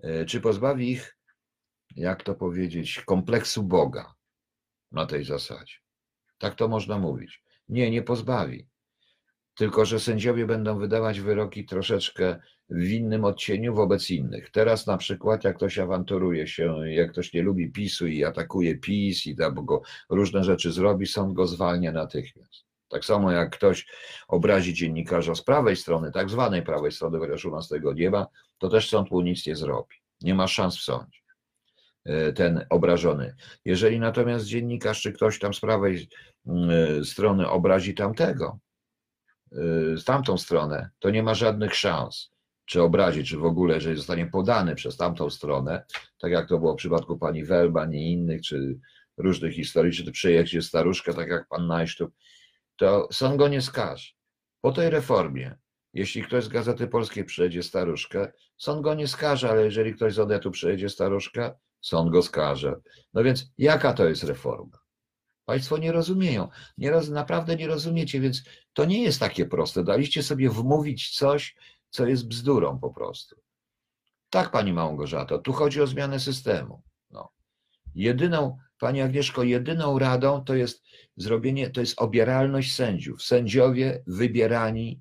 e, 0.02 0.24
czy 0.24 0.40
pozbawi 0.40 0.90
ich 0.90 1.16
jak 1.96 2.22
to 2.22 2.34
powiedzieć, 2.34 3.02
kompleksu 3.06 3.62
Boga 3.62 4.14
na 4.92 5.06
tej 5.06 5.24
zasadzie. 5.24 5.74
Tak 6.38 6.54
to 6.54 6.68
można 6.68 6.98
mówić. 6.98 7.42
Nie, 7.68 7.90
nie 7.90 8.02
pozbawi. 8.02 8.68
Tylko, 9.60 9.84
że 9.84 10.00
sędziowie 10.00 10.46
będą 10.46 10.78
wydawać 10.78 11.20
wyroki 11.20 11.64
troszeczkę 11.64 12.40
w 12.70 12.88
innym 12.88 13.24
odcieniu 13.24 13.74
wobec 13.74 14.10
innych. 14.10 14.50
Teraz 14.50 14.86
na 14.86 14.96
przykład, 14.96 15.44
jak 15.44 15.56
ktoś 15.56 15.78
awanturuje 15.78 16.46
się, 16.46 16.88
jak 16.88 17.12
ktoś 17.12 17.32
nie 17.32 17.42
lubi 17.42 17.72
PiSu 17.72 18.06
i 18.06 18.24
atakuje 18.24 18.78
PiS 18.78 19.26
i 19.26 19.42
albo 19.42 19.62
go 19.62 19.82
różne 20.10 20.44
rzeczy 20.44 20.72
zrobi, 20.72 21.06
sąd 21.06 21.32
go 21.32 21.46
zwalnia 21.46 21.92
natychmiast. 21.92 22.64
Tak 22.88 23.04
samo 23.04 23.32
jak 23.32 23.50
ktoś 23.50 23.86
obrazi 24.28 24.74
dziennikarza 24.74 25.34
z 25.34 25.42
prawej 25.42 25.76
strony, 25.76 26.12
tak 26.12 26.30
zwanej 26.30 26.62
prawej 26.62 26.92
strony, 26.92 27.18
chociaż 27.18 27.44
u 27.44 27.50
nas 27.50 27.68
tego 27.68 27.92
nie 27.92 28.10
ma, 28.10 28.26
to 28.58 28.68
też 28.68 28.88
sąd 28.88 29.10
mu 29.10 29.20
nic 29.20 29.46
nie 29.46 29.56
zrobi. 29.56 29.96
Nie 30.20 30.34
ma 30.34 30.46
szans 30.46 30.78
w 30.78 30.82
sądzie. 30.82 31.20
E, 32.04 32.32
ten 32.32 32.66
obrażony. 32.70 33.34
Jeżeli 33.64 34.00
natomiast 34.00 34.44
dziennikarz 34.44 35.02
czy 35.02 35.12
ktoś 35.12 35.38
tam 35.38 35.54
z 35.54 35.60
prawej 35.60 36.08
mm, 36.46 37.04
strony 37.04 37.48
obrazi 37.48 37.94
tamtego, 37.94 38.58
e, 39.52 39.56
z 39.96 40.04
tamtą 40.04 40.38
stronę, 40.38 40.90
to 40.98 41.10
nie 41.10 41.22
ma 41.22 41.34
żadnych 41.34 41.74
szans, 41.74 42.30
czy 42.64 42.82
obrazi, 42.82 43.24
czy 43.24 43.36
w 43.36 43.44
ogóle, 43.44 43.74
jeżeli 43.74 43.96
zostanie 43.96 44.26
podany 44.26 44.74
przez 44.74 44.96
tamtą 44.96 45.30
stronę, 45.30 45.84
tak 46.18 46.32
jak 46.32 46.48
to 46.48 46.58
było 46.58 46.72
w 46.72 46.76
przypadku 46.76 47.18
pani 47.18 47.44
Welban 47.44 47.94
i 47.94 48.12
innych, 48.12 48.42
czy 48.42 48.78
różnych 49.16 49.54
historii, 49.54 49.92
czy 49.92 50.04
to 50.04 50.12
przyjedzie 50.12 50.62
staruszka, 50.62 51.12
tak 51.12 51.28
jak 51.28 51.48
pan 51.48 51.66
Najsztub, 51.66 52.10
to 52.76 53.08
sąd 53.12 53.36
go 53.36 53.48
nie 53.48 53.62
skaże. 53.62 54.08
Po 54.60 54.72
tej 54.72 54.90
reformie, 54.90 55.58
jeśli 55.92 56.22
ktoś 56.22 56.44
z 56.44 56.48
Gazety 56.48 56.86
Polskiej 56.86 57.24
przyjedzie 57.24 57.62
staruszkę, 57.62 58.32
sąd 58.56 58.82
go 58.82 58.94
nie 58.94 59.08
skaże, 59.08 59.50
ale 59.50 59.64
jeżeli 59.64 59.94
ktoś 59.94 60.14
z 60.14 60.18
Odetu 60.18 60.50
przyjedzie 60.50 60.88
staruszkę, 60.88 61.52
sąd 61.80 62.10
go 62.10 62.22
skaże. 62.22 62.80
No 63.14 63.24
więc 63.24 63.52
jaka 63.58 63.92
to 63.92 64.08
jest 64.08 64.24
reforma? 64.24 64.78
Państwo 65.44 65.78
nie 65.78 65.92
rozumieją, 65.92 66.48
nie 66.78 66.90
roz, 66.90 67.08
naprawdę 67.08 67.56
nie 67.56 67.66
rozumiecie, 67.66 68.20
więc 68.20 68.42
to 68.80 68.84
nie 68.84 69.02
jest 69.02 69.20
takie 69.20 69.46
proste. 69.46 69.84
Daliście 69.84 70.22
sobie 70.22 70.50
wmówić 70.50 71.16
coś, 71.16 71.56
co 71.90 72.06
jest 72.06 72.28
bzdurą 72.28 72.78
po 72.78 72.90
prostu. 72.90 73.36
Tak, 74.30 74.50
pani 74.50 74.72
Małgorzato, 74.72 75.38
tu 75.38 75.52
chodzi 75.52 75.80
o 75.80 75.86
zmianę 75.86 76.20
systemu. 76.20 76.82
No. 77.10 77.28
Jedyną, 77.94 78.58
pani 78.78 79.00
Agnieszko, 79.00 79.42
jedyną 79.42 79.98
radą 79.98 80.44
to 80.44 80.54
jest 80.54 80.82
zrobienie, 81.16 81.70
to 81.70 81.80
jest 81.80 82.00
obieralność 82.02 82.74
sędziów. 82.74 83.22
Sędziowie 83.22 84.02
wybierani 84.06 85.00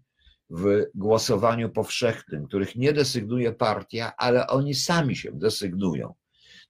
w 0.50 0.86
głosowaniu 0.96 1.70
powszechnym, 1.70 2.48
których 2.48 2.76
nie 2.76 2.94
desygnuje 2.94 3.52
partia, 3.52 4.14
ale 4.18 4.48
oni 4.48 4.76
sami 4.76 5.16
się 5.16 5.32
desygnują 5.32 6.14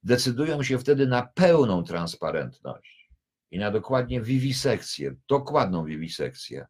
decydują 0.03 0.63
się 0.63 0.79
wtedy 0.79 1.07
na 1.07 1.21
pełną 1.21 1.83
transparentność 1.83 3.09
i 3.51 3.59
na 3.59 3.71
dokładnie 3.71 4.21
wiwisekcję, 4.21 5.15
dokładną 5.27 5.85
wiwisekcję. 5.85 6.67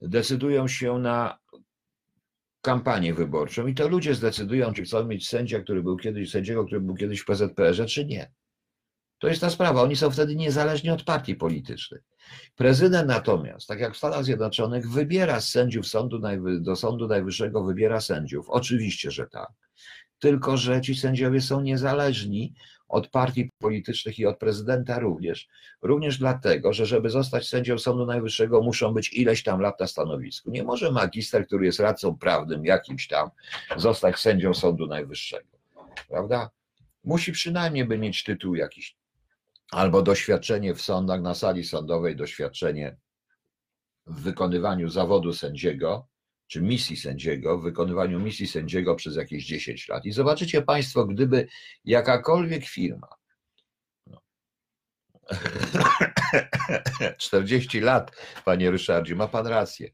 Decydują 0.00 0.68
się 0.68 0.98
na 0.98 1.38
kampanię 2.60 3.14
wyborczą 3.14 3.66
i 3.66 3.74
to 3.74 3.88
ludzie 3.88 4.14
zdecydują, 4.14 4.72
czy 4.72 4.82
chcą 4.82 5.04
mieć 5.04 5.28
sędzia, 5.28 5.60
który 5.60 5.82
był 5.82 5.96
kiedyś, 5.96 6.30
sędziego, 6.30 6.64
który 6.64 6.80
był 6.80 6.94
kiedyś 6.94 7.20
w 7.20 7.24
PZPR-ze, 7.24 7.86
czy 7.86 8.04
nie. 8.04 8.32
To 9.18 9.28
jest 9.28 9.40
ta 9.40 9.50
sprawa. 9.50 9.82
Oni 9.82 9.96
są 9.96 10.10
wtedy 10.10 10.36
niezależni 10.36 10.90
od 10.90 11.02
partii 11.02 11.34
politycznych. 11.34 12.02
Prezydent 12.56 13.08
natomiast, 13.08 13.68
tak 13.68 13.80
jak 13.80 13.94
w 13.94 13.96
Stanach 13.96 14.24
Zjednoczonych, 14.24 14.90
wybiera 14.90 15.40
sędziów 15.40 15.86
sądu 15.86 16.20
do 16.60 16.76
Sądu 16.76 17.08
Najwyższego, 17.08 17.64
wybiera 17.64 18.00
sędziów. 18.00 18.50
Oczywiście, 18.50 19.10
że 19.10 19.26
tak 19.26 19.48
tylko 20.18 20.56
że 20.56 20.80
ci 20.80 20.94
sędziowie 20.94 21.40
są 21.40 21.60
niezależni 21.60 22.54
od 22.88 23.08
partii 23.08 23.50
politycznych 23.58 24.18
i 24.18 24.26
od 24.26 24.38
prezydenta 24.38 24.98
również. 24.98 25.48
Również 25.82 26.18
dlatego, 26.18 26.72
że 26.72 26.86
żeby 26.86 27.10
zostać 27.10 27.48
sędzią 27.48 27.78
Sądu 27.78 28.06
Najwyższego, 28.06 28.62
muszą 28.62 28.94
być 28.94 29.12
ileś 29.12 29.42
tam 29.42 29.60
lat 29.60 29.80
na 29.80 29.86
stanowisku. 29.86 30.50
Nie 30.50 30.64
może 30.64 30.92
magister, 30.92 31.46
który 31.46 31.66
jest 31.66 31.80
radcą 31.80 32.18
prawnym 32.18 32.64
jakimś 32.64 33.08
tam, 33.08 33.30
zostać 33.76 34.18
sędzią 34.18 34.54
Sądu 34.54 34.86
Najwyższego. 34.86 35.48
Prawda? 36.08 36.50
Musi 37.04 37.32
przynajmniej 37.32 37.84
by 37.84 37.98
mieć 37.98 38.24
tytuł 38.24 38.54
jakiś, 38.54 38.96
albo 39.70 40.02
doświadczenie 40.02 40.74
w 40.74 40.82
sądach, 40.82 41.22
na 41.22 41.34
sali 41.34 41.64
sądowej, 41.64 42.16
doświadczenie 42.16 42.96
w 44.06 44.20
wykonywaniu 44.22 44.88
zawodu 44.88 45.32
sędziego, 45.32 46.06
czy 46.46 46.62
misji 46.62 46.96
sędziego, 46.96 47.58
w 47.58 47.62
wykonywaniu 47.62 48.20
misji 48.20 48.46
sędziego 48.46 48.94
przez 48.94 49.16
jakieś 49.16 49.46
10 49.46 49.88
lat. 49.88 50.04
I 50.04 50.12
zobaczycie 50.12 50.62
Państwo, 50.62 51.06
gdyby 51.06 51.48
jakakolwiek 51.84 52.64
firma, 52.64 53.08
no, 54.06 54.20
40 57.18 57.80
lat, 57.80 58.16
Panie 58.44 58.70
Ryszardzie, 58.70 59.14
ma 59.14 59.28
Pan 59.28 59.46
rację, 59.46 59.90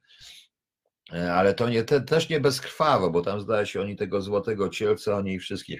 ale 1.10 1.54
to 1.54 1.68
nie, 1.68 1.84
te, 1.84 2.00
też 2.00 2.28
nie 2.28 2.40
bezkrwawo, 2.40 3.10
bo 3.10 3.22
tam 3.22 3.40
zdaje 3.40 3.66
się 3.66 3.80
oni 3.80 3.96
tego 3.96 4.20
złotego 4.20 4.68
cielca, 4.68 5.16
oni 5.16 5.38
wszystkie 5.38 5.76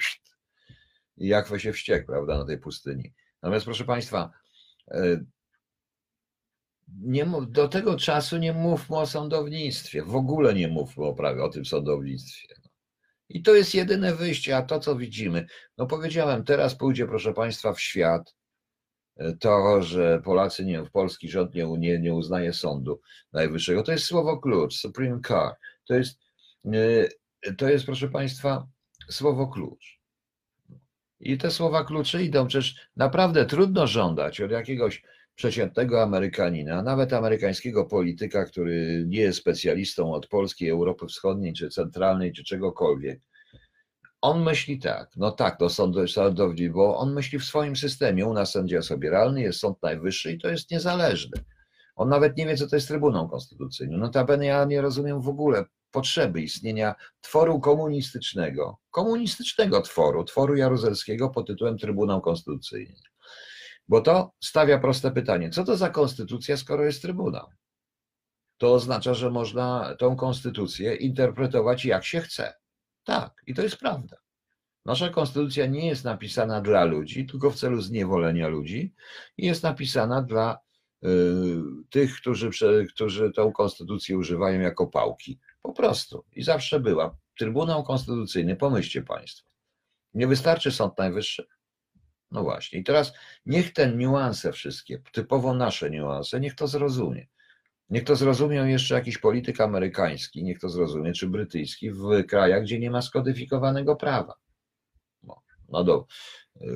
i 1.17 1.29
jak 1.29 1.61
się 1.61 1.73
wściekł, 1.73 2.07
prawda, 2.07 2.39
na 2.39 2.45
tej 2.45 2.59
pustyni. 2.59 3.13
Natomiast 3.43 3.65
proszę 3.65 3.85
Państwa, 3.85 4.31
e, 4.91 5.25
nie, 7.00 7.26
do 7.48 7.68
tego 7.68 7.96
czasu 7.96 8.38
nie 8.38 8.52
mówmy 8.52 8.96
o 8.96 9.07
sądownictwie, 9.07 10.02
w 10.02 10.16
ogóle 10.16 10.55
nie 10.55 10.68
mówmy 10.68 11.05
o 11.05 11.14
prawie 11.14 11.44
o 11.44 11.48
tym 11.48 11.64
sądownictwie. 11.64 12.55
I 13.28 13.42
to 13.42 13.55
jest 13.55 13.74
jedyne 13.74 14.14
wyjście, 14.14 14.57
a 14.57 14.62
to 14.62 14.81
co 14.81 14.96
widzimy, 14.96 15.46
no 15.78 15.87
powiedziałem, 15.87 16.44
teraz 16.44 16.74
pójdzie, 16.74 17.07
proszę 17.07 17.33
Państwa, 17.33 17.72
w 17.72 17.81
świat 17.81 18.35
to, 19.40 19.83
że 19.83 20.20
Polacy 20.24 20.64
nie, 20.64 20.83
polski 20.92 21.28
rząd 21.28 21.55
nie, 21.55 21.66
nie, 21.78 21.98
nie 21.98 22.14
uznaje 22.14 22.52
sądu 22.52 23.00
najwyższego, 23.33 23.83
to 23.83 23.92
jest 23.92 24.05
słowo 24.05 24.38
klucz, 24.38 24.74
Supreme 24.74 25.20
Court. 25.20 25.57
To 25.85 25.94
jest, 25.94 26.20
e, 27.44 27.55
to 27.59 27.68
jest, 27.68 27.87
proszę 27.87 28.09
Państwa, 28.09 28.66
słowo 29.11 29.46
klucz. 29.48 30.00
I 31.20 31.38
te 31.38 31.50
słowa 31.50 31.85
klucze 31.85 32.22
idą, 32.22 32.46
przecież 32.46 32.88
naprawdę 32.96 33.46
trudno 33.46 33.87
żądać 33.87 34.40
od 34.40 34.50
jakiegoś 34.50 35.02
przeciętnego 35.35 36.03
Amerykanina, 36.03 36.83
nawet 36.83 37.12
amerykańskiego 37.12 37.85
polityka, 37.85 38.45
który 38.45 39.05
nie 39.09 39.21
jest 39.21 39.38
specjalistą 39.38 40.12
od 40.12 40.27
Polski, 40.27 40.68
Europy 40.68 41.07
Wschodniej, 41.07 41.53
czy 41.53 41.68
Centralnej, 41.68 42.33
czy 42.33 42.45
czegokolwiek. 42.45 43.21
On 44.21 44.42
myśli 44.42 44.79
tak, 44.79 45.11
no 45.16 45.31
tak, 45.31 45.59
to 45.59 45.68
sąd 45.68 45.97
sądowni, 46.11 46.71
bo 46.71 46.97
on 46.97 47.14
myśli 47.14 47.38
w 47.38 47.45
swoim 47.45 47.77
systemie. 47.77 48.27
U 48.27 48.35
nas 48.35 48.53
sędzia 48.53 48.77
jest 48.77 48.92
obieralny, 48.92 49.40
jest 49.42 49.61
Sąd 49.61 49.83
Najwyższy 49.83 50.33
i 50.33 50.38
to 50.38 50.49
jest 50.49 50.71
niezależny. 50.71 51.45
On 51.97 52.09
nawet 52.09 52.37
nie 52.37 52.47
wie, 52.47 52.57
co 52.57 52.66
to 52.66 52.77
jest 52.77 52.88
Trybunał 52.88 53.29
Konstytucyjny. 53.29 53.99
Notabene 53.99 54.47
ja 54.47 54.64
nie 54.64 54.81
rozumiem 54.81 55.21
w 55.21 55.29
ogóle 55.29 55.64
potrzeby 55.90 56.42
istnienia 56.42 56.95
tworu 57.21 57.61
komunistycznego, 57.61 58.79
komunistycznego 58.90 59.83
tworu, 59.83 60.25
tworu 60.25 60.57
jaruzelskiego 60.57 61.31
pod 61.31 61.47
tytułem 61.47 61.79
Trybunał 61.79 62.21
Konstytucyjny. 62.21 62.95
Bo 63.88 64.01
to 64.01 64.33
stawia 64.40 64.79
proste 64.79 65.11
pytanie, 65.11 65.51
co 65.51 65.64
to 65.64 65.77
za 65.77 65.90
konstytucja, 65.90 66.57
skoro 66.57 66.85
jest 66.85 67.03
Trybunał? 67.03 67.51
To 68.59 68.73
oznacza, 68.75 69.14
że 69.14 69.31
można 69.31 69.97
tą 69.99 70.16
konstytucję 70.16 70.95
interpretować 70.95 71.85
jak 71.85 72.05
się 72.05 72.21
chce. 72.21 72.55
Tak, 73.05 73.42
i 73.47 73.55
to 73.55 73.62
jest 73.62 73.77
prawda. 73.77 74.16
Nasza 74.85 75.09
konstytucja 75.09 75.66
nie 75.66 75.87
jest 75.87 76.05
napisana 76.05 76.61
dla 76.61 76.85
ludzi, 76.85 77.27
tylko 77.27 77.51
w 77.51 77.57
celu 77.57 77.81
zniewolenia 77.81 78.49
ludzi 78.49 78.95
i 79.37 79.47
jest 79.47 79.62
napisana 79.62 80.23
dla 80.23 80.59
y, 81.05 81.09
tych, 81.90 82.16
którzy, 82.16 82.51
którzy 82.95 83.33
tą 83.33 83.53
konstytucję 83.53 84.18
używają 84.18 84.61
jako 84.61 84.87
pałki. 84.87 85.38
Po 85.62 85.73
prostu. 85.73 86.25
I 86.33 86.42
zawsze 86.42 86.81
była. 86.81 87.16
Trybunał 87.38 87.85
Konstytucyjny, 87.85 88.57
pomyślcie 88.57 89.03
Państwo. 89.03 89.51
Nie 90.14 90.27
wystarczy 90.27 90.71
Sąd 90.73 90.99
Najwyższy? 90.99 91.47
No 92.33 92.42
właśnie. 92.42 92.79
I 92.79 92.85
teraz 92.85 93.12
niech 93.47 93.73
te 93.73 93.92
niuanse 93.92 94.53
wszystkie, 94.53 95.03
typowo 95.12 95.55
nasze 95.55 95.90
niuanse, 95.90 96.40
niech 96.40 96.55
to 96.55 96.66
zrozumie. 96.66 97.27
Niech 97.90 98.05
to 98.05 98.16
zrozumiał 98.16 98.66
jeszcze 98.66 98.95
jakiś 98.95 99.18
polityk 99.18 99.61
amerykański, 99.61 100.45
niech 100.45 100.61
to 100.61 100.68
zrozumie, 100.68 101.12
czy 101.12 101.29
brytyjski, 101.29 101.90
w 101.90 102.27
krajach, 102.29 102.62
gdzie 102.62 102.79
nie 102.79 102.90
ma 102.90 103.03
skodyfikowanego 103.03 103.97
prawa. 103.97 104.35
No, 105.23 105.42
no 105.68 105.85
do, 105.85 106.07
y, 106.61 106.66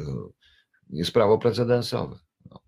jest 0.90 1.12
prawo 1.12 1.38
precedensowe. 1.38 2.16
No. 2.51 2.61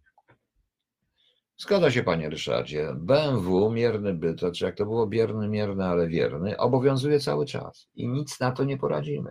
Zgadza 1.59 1.91
się, 1.91 2.03
panie 2.03 2.31
Ryszardzie. 2.31 2.95
BMW, 2.97 3.71
mierny 3.71 4.15
byt, 4.15 4.41
czy 4.55 4.65
jak 4.65 4.77
to 4.77 4.85
było, 4.85 5.07
bierny, 5.07 5.49
mierny, 5.49 5.85
ale 5.85 6.09
wierny, 6.09 6.57
obowiązuje 6.57 7.21
cały 7.21 7.47
czas 7.47 7.89
i 7.95 8.09
nic 8.09 8.41
na 8.41 8.53
to 8.53 8.65
nie 8.65 8.79
poradzimy. 8.79 9.31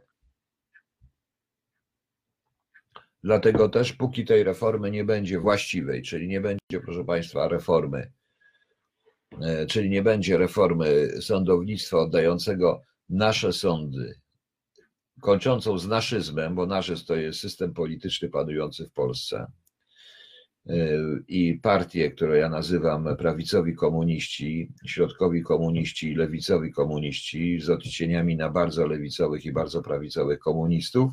Dlatego 3.27 3.69
też, 3.69 3.93
póki 3.93 4.25
tej 4.25 4.43
reformy 4.43 4.91
nie 4.91 5.03
będzie 5.03 5.39
właściwej, 5.39 6.01
czyli 6.01 6.27
nie 6.27 6.41
będzie, 6.41 6.85
proszę 6.85 7.05
Państwa, 7.05 7.47
reformy, 7.47 8.11
e, 9.41 9.65
czyli 9.65 9.89
nie 9.89 10.03
będzie 10.03 10.37
reformy 10.37 11.09
sądownictwa 11.21 11.97
oddającego 11.97 12.81
nasze 13.09 13.53
sądy, 13.53 14.19
kończącą 15.21 15.77
z 15.77 15.87
naszyzmem, 15.87 16.55
bo 16.55 16.65
naszyzm 16.65 17.05
to 17.05 17.15
jest 17.15 17.39
system 17.39 17.73
polityczny 17.73 18.29
panujący 18.29 18.85
w 18.85 18.91
Polsce, 18.91 19.51
e, 20.69 20.75
i 21.27 21.59
partie, 21.61 22.11
które 22.11 22.37
ja 22.37 22.49
nazywam 22.49 23.17
prawicowi 23.17 23.75
komuniści, 23.75 24.71
środkowi 24.85 25.43
komuniści 25.43 26.11
i 26.11 26.15
lewicowi 26.15 26.71
komuniści, 26.71 27.59
z 27.59 27.69
odcieniami 27.69 28.35
na 28.35 28.49
bardzo 28.49 28.87
lewicowych 28.87 29.45
i 29.45 29.51
bardzo 29.51 29.81
prawicowych 29.81 30.39
komunistów, 30.39 31.11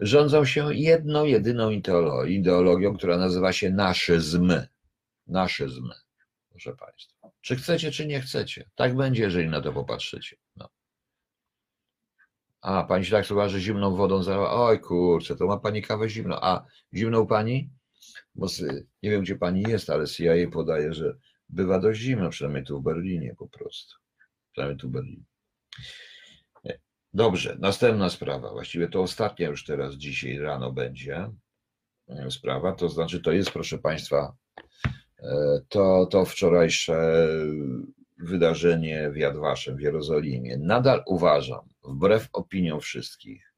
rządzą 0.00 0.44
się 0.44 0.74
jedną, 0.74 1.24
jedyną 1.24 1.70
ideologią, 2.26 2.96
która 2.96 3.18
nazywa 3.18 3.52
się 3.52 3.70
naszyzm. 3.70 4.52
Naszyzm, 5.26 5.90
proszę 6.50 6.76
Państwa. 6.76 7.30
Czy 7.40 7.56
chcecie, 7.56 7.90
czy 7.90 8.06
nie 8.06 8.20
chcecie. 8.20 8.70
Tak 8.74 8.96
będzie, 8.96 9.22
jeżeli 9.22 9.48
na 9.48 9.60
to 9.60 9.72
popatrzycie. 9.72 10.36
No. 10.56 10.68
A, 12.60 12.84
pani 12.84 13.04
się 13.04 13.10
tak 13.10 13.26
słucha, 13.26 13.48
że 13.48 13.60
zimną 13.60 13.96
wodą 13.96 14.22
zalała. 14.22 14.52
Oj 14.52 14.80
kurczę, 14.80 15.36
to 15.36 15.46
ma 15.46 15.58
pani 15.58 15.82
kawę 15.82 16.08
zimną. 16.08 16.36
A, 16.40 16.64
zimną 16.94 17.26
pani? 17.26 17.70
Bo 18.34 18.46
nie 19.02 19.10
wiem, 19.10 19.22
gdzie 19.22 19.36
pani 19.36 19.62
jest, 19.62 19.90
ale 19.90 20.06
CIA 20.06 20.32
podaje, 20.52 20.94
że 20.94 21.16
bywa 21.48 21.78
dość 21.78 22.00
zimno, 22.00 22.30
przynajmniej 22.30 22.64
tu 22.64 22.80
w 22.80 22.82
Berlinie 22.82 23.34
po 23.38 23.48
prostu. 23.48 23.96
Przynajmniej 24.52 24.78
tu 24.78 24.88
w 24.88 24.92
Berlinie. 24.92 25.24
Dobrze, 27.14 27.56
następna 27.60 28.10
sprawa, 28.10 28.50
właściwie 28.50 28.88
to 28.88 29.02
ostatnia 29.02 29.48
już 29.48 29.64
teraz 29.64 29.94
dzisiaj 29.94 30.38
rano 30.38 30.72
będzie 30.72 31.30
e, 32.08 32.30
sprawa, 32.30 32.72
to 32.72 32.88
znaczy 32.88 33.20
to 33.20 33.32
jest, 33.32 33.50
proszę 33.50 33.78
Państwa, 33.78 34.36
e, 35.18 35.60
to, 35.68 36.06
to 36.06 36.24
wczorajsze 36.24 37.28
wydarzenie 38.18 39.10
w 39.10 39.16
Jadwaszem 39.16 39.76
w 39.76 39.80
Jerozolimie. 39.80 40.58
Nadal 40.58 41.02
uważam, 41.06 41.68
wbrew 41.84 42.28
opiniom 42.32 42.80
wszystkich, 42.80 43.54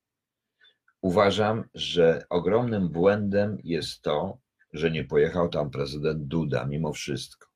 uważam, 1.00 1.64
że 1.74 2.24
ogromnym 2.28 2.88
błędem 2.88 3.58
jest 3.64 4.02
to, 4.02 4.38
że 4.72 4.90
nie 4.90 5.04
pojechał 5.04 5.48
tam 5.48 5.70
prezydent 5.70 6.24
Duda 6.24 6.66
mimo 6.66 6.92
wszystko. 6.92 7.49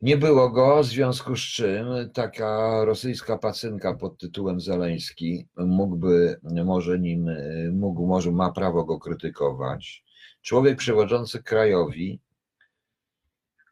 Nie 0.00 0.16
było 0.16 0.50
go, 0.50 0.82
w 0.82 0.86
związku 0.86 1.36
z 1.36 1.40
czym 1.40 1.86
taka 2.14 2.84
rosyjska 2.84 3.38
pacynka 3.38 3.94
pod 3.94 4.18
tytułem 4.18 4.60
Zeleński 4.60 5.46
mógłby 5.56 6.40
może 6.64 6.98
nim, 6.98 7.30
mógł, 7.72 8.06
może 8.06 8.32
ma 8.32 8.52
prawo 8.52 8.84
go 8.84 8.98
krytykować. 8.98 10.04
Człowiek 10.42 10.78
przewodzący 10.78 11.42
krajowi, 11.42 12.20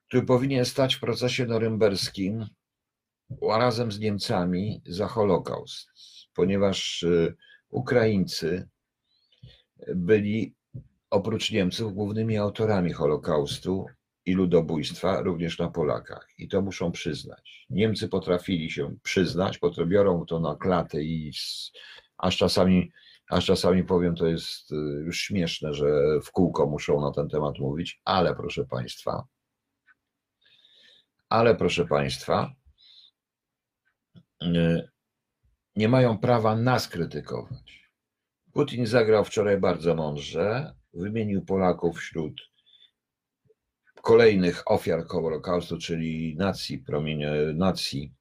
który 0.08 0.22
powinien 0.22 0.64
stać 0.64 0.94
w 0.94 1.00
procesie 1.00 1.46
norymberskim 1.46 2.46
razem 3.42 3.92
z 3.92 3.98
Niemcami 3.98 4.82
za 4.86 5.06
Holokaust, 5.06 5.88
ponieważ 6.34 7.02
y, 7.02 7.36
Ukraińcy 7.70 8.68
byli 9.94 10.54
oprócz 11.10 11.50
Niemców 11.52 11.94
głównymi 11.94 12.36
autorami 12.36 12.92
Holokaustu 12.92 13.86
i 14.26 14.34
ludobójstwa 14.34 15.20
również 15.20 15.58
na 15.58 15.70
Polakach. 15.70 16.28
I 16.38 16.48
to 16.48 16.62
muszą 16.62 16.92
przyznać. 16.92 17.66
Niemcy 17.70 18.08
potrafili 18.08 18.70
się 18.70 18.96
przyznać, 19.02 19.60
biorą 19.86 20.26
to 20.26 20.40
na 20.40 20.56
klatę 20.56 21.02
i 21.02 21.32
aż 22.18 22.36
czasami, 22.36 22.92
aż 23.28 23.46
czasami 23.46 23.84
powiem, 23.84 24.14
to 24.14 24.26
jest 24.26 24.72
y, 24.72 24.74
już 25.04 25.18
śmieszne, 25.18 25.74
że 25.74 25.86
w 26.24 26.30
kółko 26.30 26.66
muszą 26.66 27.00
na 27.00 27.12
ten 27.12 27.28
temat 27.28 27.58
mówić, 27.58 28.00
ale 28.04 28.34
proszę 28.34 28.64
Państwa, 28.64 29.26
ale 31.28 31.54
proszę 31.54 31.86
Państwa, 31.86 32.52
y, 34.42 34.88
nie 35.76 35.88
mają 35.88 36.18
prawa 36.18 36.56
nas 36.56 36.88
krytykować. 36.88 37.90
Putin 38.52 38.86
zagrał 38.86 39.24
wczoraj 39.24 39.60
bardzo 39.60 39.94
mądrze, 39.94 40.74
wymienił 40.94 41.44
Polaków 41.44 41.98
wśród 41.98 42.55
kolejnych 44.06 44.62
ofiar 44.66 45.06
Holokaustu, 45.06 45.78
czyli 45.78 46.36
nacji, 46.36 46.78
promienie, 46.78 47.32
nacji, 47.54 48.12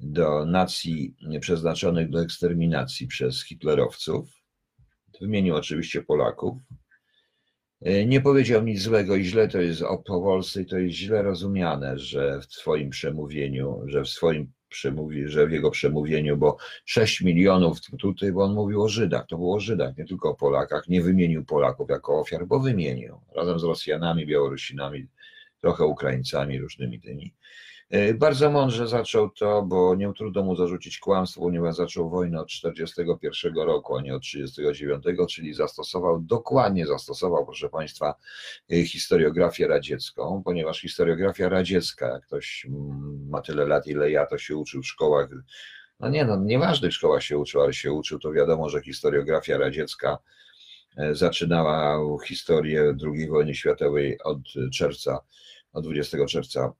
do 0.00 0.46
nacji 0.46 1.16
przeznaczonych 1.40 2.10
do 2.10 2.22
eksterminacji 2.22 3.06
przez 3.06 3.44
hitlerowców. 3.44 4.28
Wymienił 5.20 5.54
oczywiście 5.54 6.02
Polaków. 6.02 6.58
Nie 8.06 8.20
powiedział 8.20 8.62
nic 8.62 8.82
złego 8.82 9.16
i 9.16 9.24
źle 9.24 9.48
to 9.48 9.60
jest 9.60 9.82
o 9.82 9.98
Polsce 9.98 10.62
i 10.62 10.66
to 10.66 10.78
jest 10.78 10.96
źle 10.96 11.22
rozumiane, 11.22 11.98
że 11.98 12.40
w 12.40 12.44
swoim 12.44 12.90
przemówieniu, 12.90 13.82
że 13.86 14.02
w 14.02 14.08
swoim 14.08 14.52
przemówi, 14.72 15.28
że 15.28 15.46
w 15.46 15.52
jego 15.52 15.70
przemówieniu, 15.70 16.36
bo 16.36 16.56
6 16.84 17.20
milionów 17.20 17.80
tutaj, 17.80 18.32
bo 18.32 18.44
on 18.44 18.54
mówił 18.54 18.82
o 18.82 18.88
Żydach, 18.88 19.26
to 19.26 19.36
było 19.36 19.56
o 19.56 19.60
Żydach, 19.60 19.96
nie 19.96 20.04
tylko 20.04 20.30
o 20.30 20.34
Polakach, 20.34 20.88
nie 20.88 21.02
wymienił 21.02 21.44
Polaków 21.44 21.90
jako 21.90 22.20
ofiar, 22.20 22.46
bo 22.46 22.60
wymienił 22.60 23.20
razem 23.36 23.58
z 23.58 23.62
Rosjanami, 23.62 24.26
Białorusinami, 24.26 25.06
trochę 25.60 25.84
Ukraińcami, 25.84 26.58
różnymi 26.58 27.00
tymi. 27.00 27.34
E, 27.92 28.14
bardzo 28.14 28.50
mądrze 28.50 28.88
zaczął 28.88 29.30
to, 29.30 29.62
bo 29.62 29.94
nie 29.94 30.12
trudno 30.12 30.42
mu 30.42 30.56
zarzucić 30.56 30.98
kłamstwo, 30.98 31.40
ponieważ 31.40 31.76
zaczął 31.76 32.10
wojnę 32.10 32.40
od 32.40 32.48
1941 32.48 33.54
roku, 33.54 33.96
a 33.96 34.02
nie 34.02 34.14
od 34.14 34.22
1939, 34.22 35.34
czyli 35.34 35.54
zastosował, 35.54 36.20
dokładnie 36.20 36.86
zastosował, 36.86 37.44
proszę 37.44 37.68
Państwa, 37.68 38.14
e, 38.72 38.84
historiografię 38.84 39.68
radziecką, 39.68 40.42
ponieważ 40.44 40.80
historiografia 40.80 41.48
radziecka, 41.48 42.08
jak 42.08 42.26
ktoś 42.26 42.66
mm, 42.68 43.28
ma 43.28 43.40
tyle 43.40 43.66
lat, 43.66 43.86
ile 43.86 44.10
ja, 44.10 44.26
to 44.26 44.38
się 44.38 44.56
uczył 44.56 44.82
w 44.82 44.86
szkołach, 44.86 45.28
no 46.00 46.08
nie, 46.08 46.24
no 46.24 46.36
nieważnych 46.36 46.92
szkołach 46.92 47.22
się 47.22 47.38
uczył, 47.38 47.60
ale 47.60 47.72
się 47.72 47.92
uczył, 47.92 48.18
to 48.18 48.32
wiadomo, 48.32 48.68
że 48.68 48.82
historiografia 48.82 49.58
radziecka 49.58 50.18
e, 50.96 51.14
zaczynała 51.14 51.98
historię 52.26 52.96
II 53.14 53.28
wojny 53.28 53.54
światowej 53.54 54.18
od 54.24 54.38
czerwca, 54.72 55.20
od 55.72 55.84
20 55.84 56.26
czerwca 56.26 56.72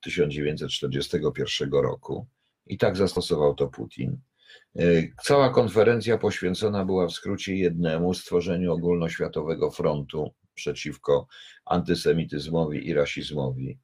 1941 0.00 1.72
roku. 1.72 2.26
I 2.66 2.78
tak 2.78 2.96
zastosował 2.96 3.54
to 3.54 3.68
Putin. 3.68 4.20
Cała 5.22 5.50
konferencja 5.50 6.18
poświęcona 6.18 6.84
była 6.84 7.06
w 7.06 7.12
skrócie 7.12 7.56
jednemu 7.56 8.14
stworzeniu 8.14 8.72
ogólnoświatowego 8.72 9.70
frontu 9.70 10.34
przeciwko 10.54 11.26
antysemityzmowi 11.64 12.88
i 12.88 12.94
rasizmowi. 12.94 13.78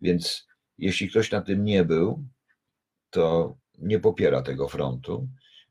Więc 0.00 0.46
jeśli 0.78 1.08
ktoś 1.08 1.30
na 1.30 1.40
tym 1.40 1.64
nie 1.64 1.84
był, 1.84 2.24
to 3.10 3.54
nie 3.78 4.00
popiera 4.00 4.42
tego 4.42 4.68
frontu. 4.68 5.28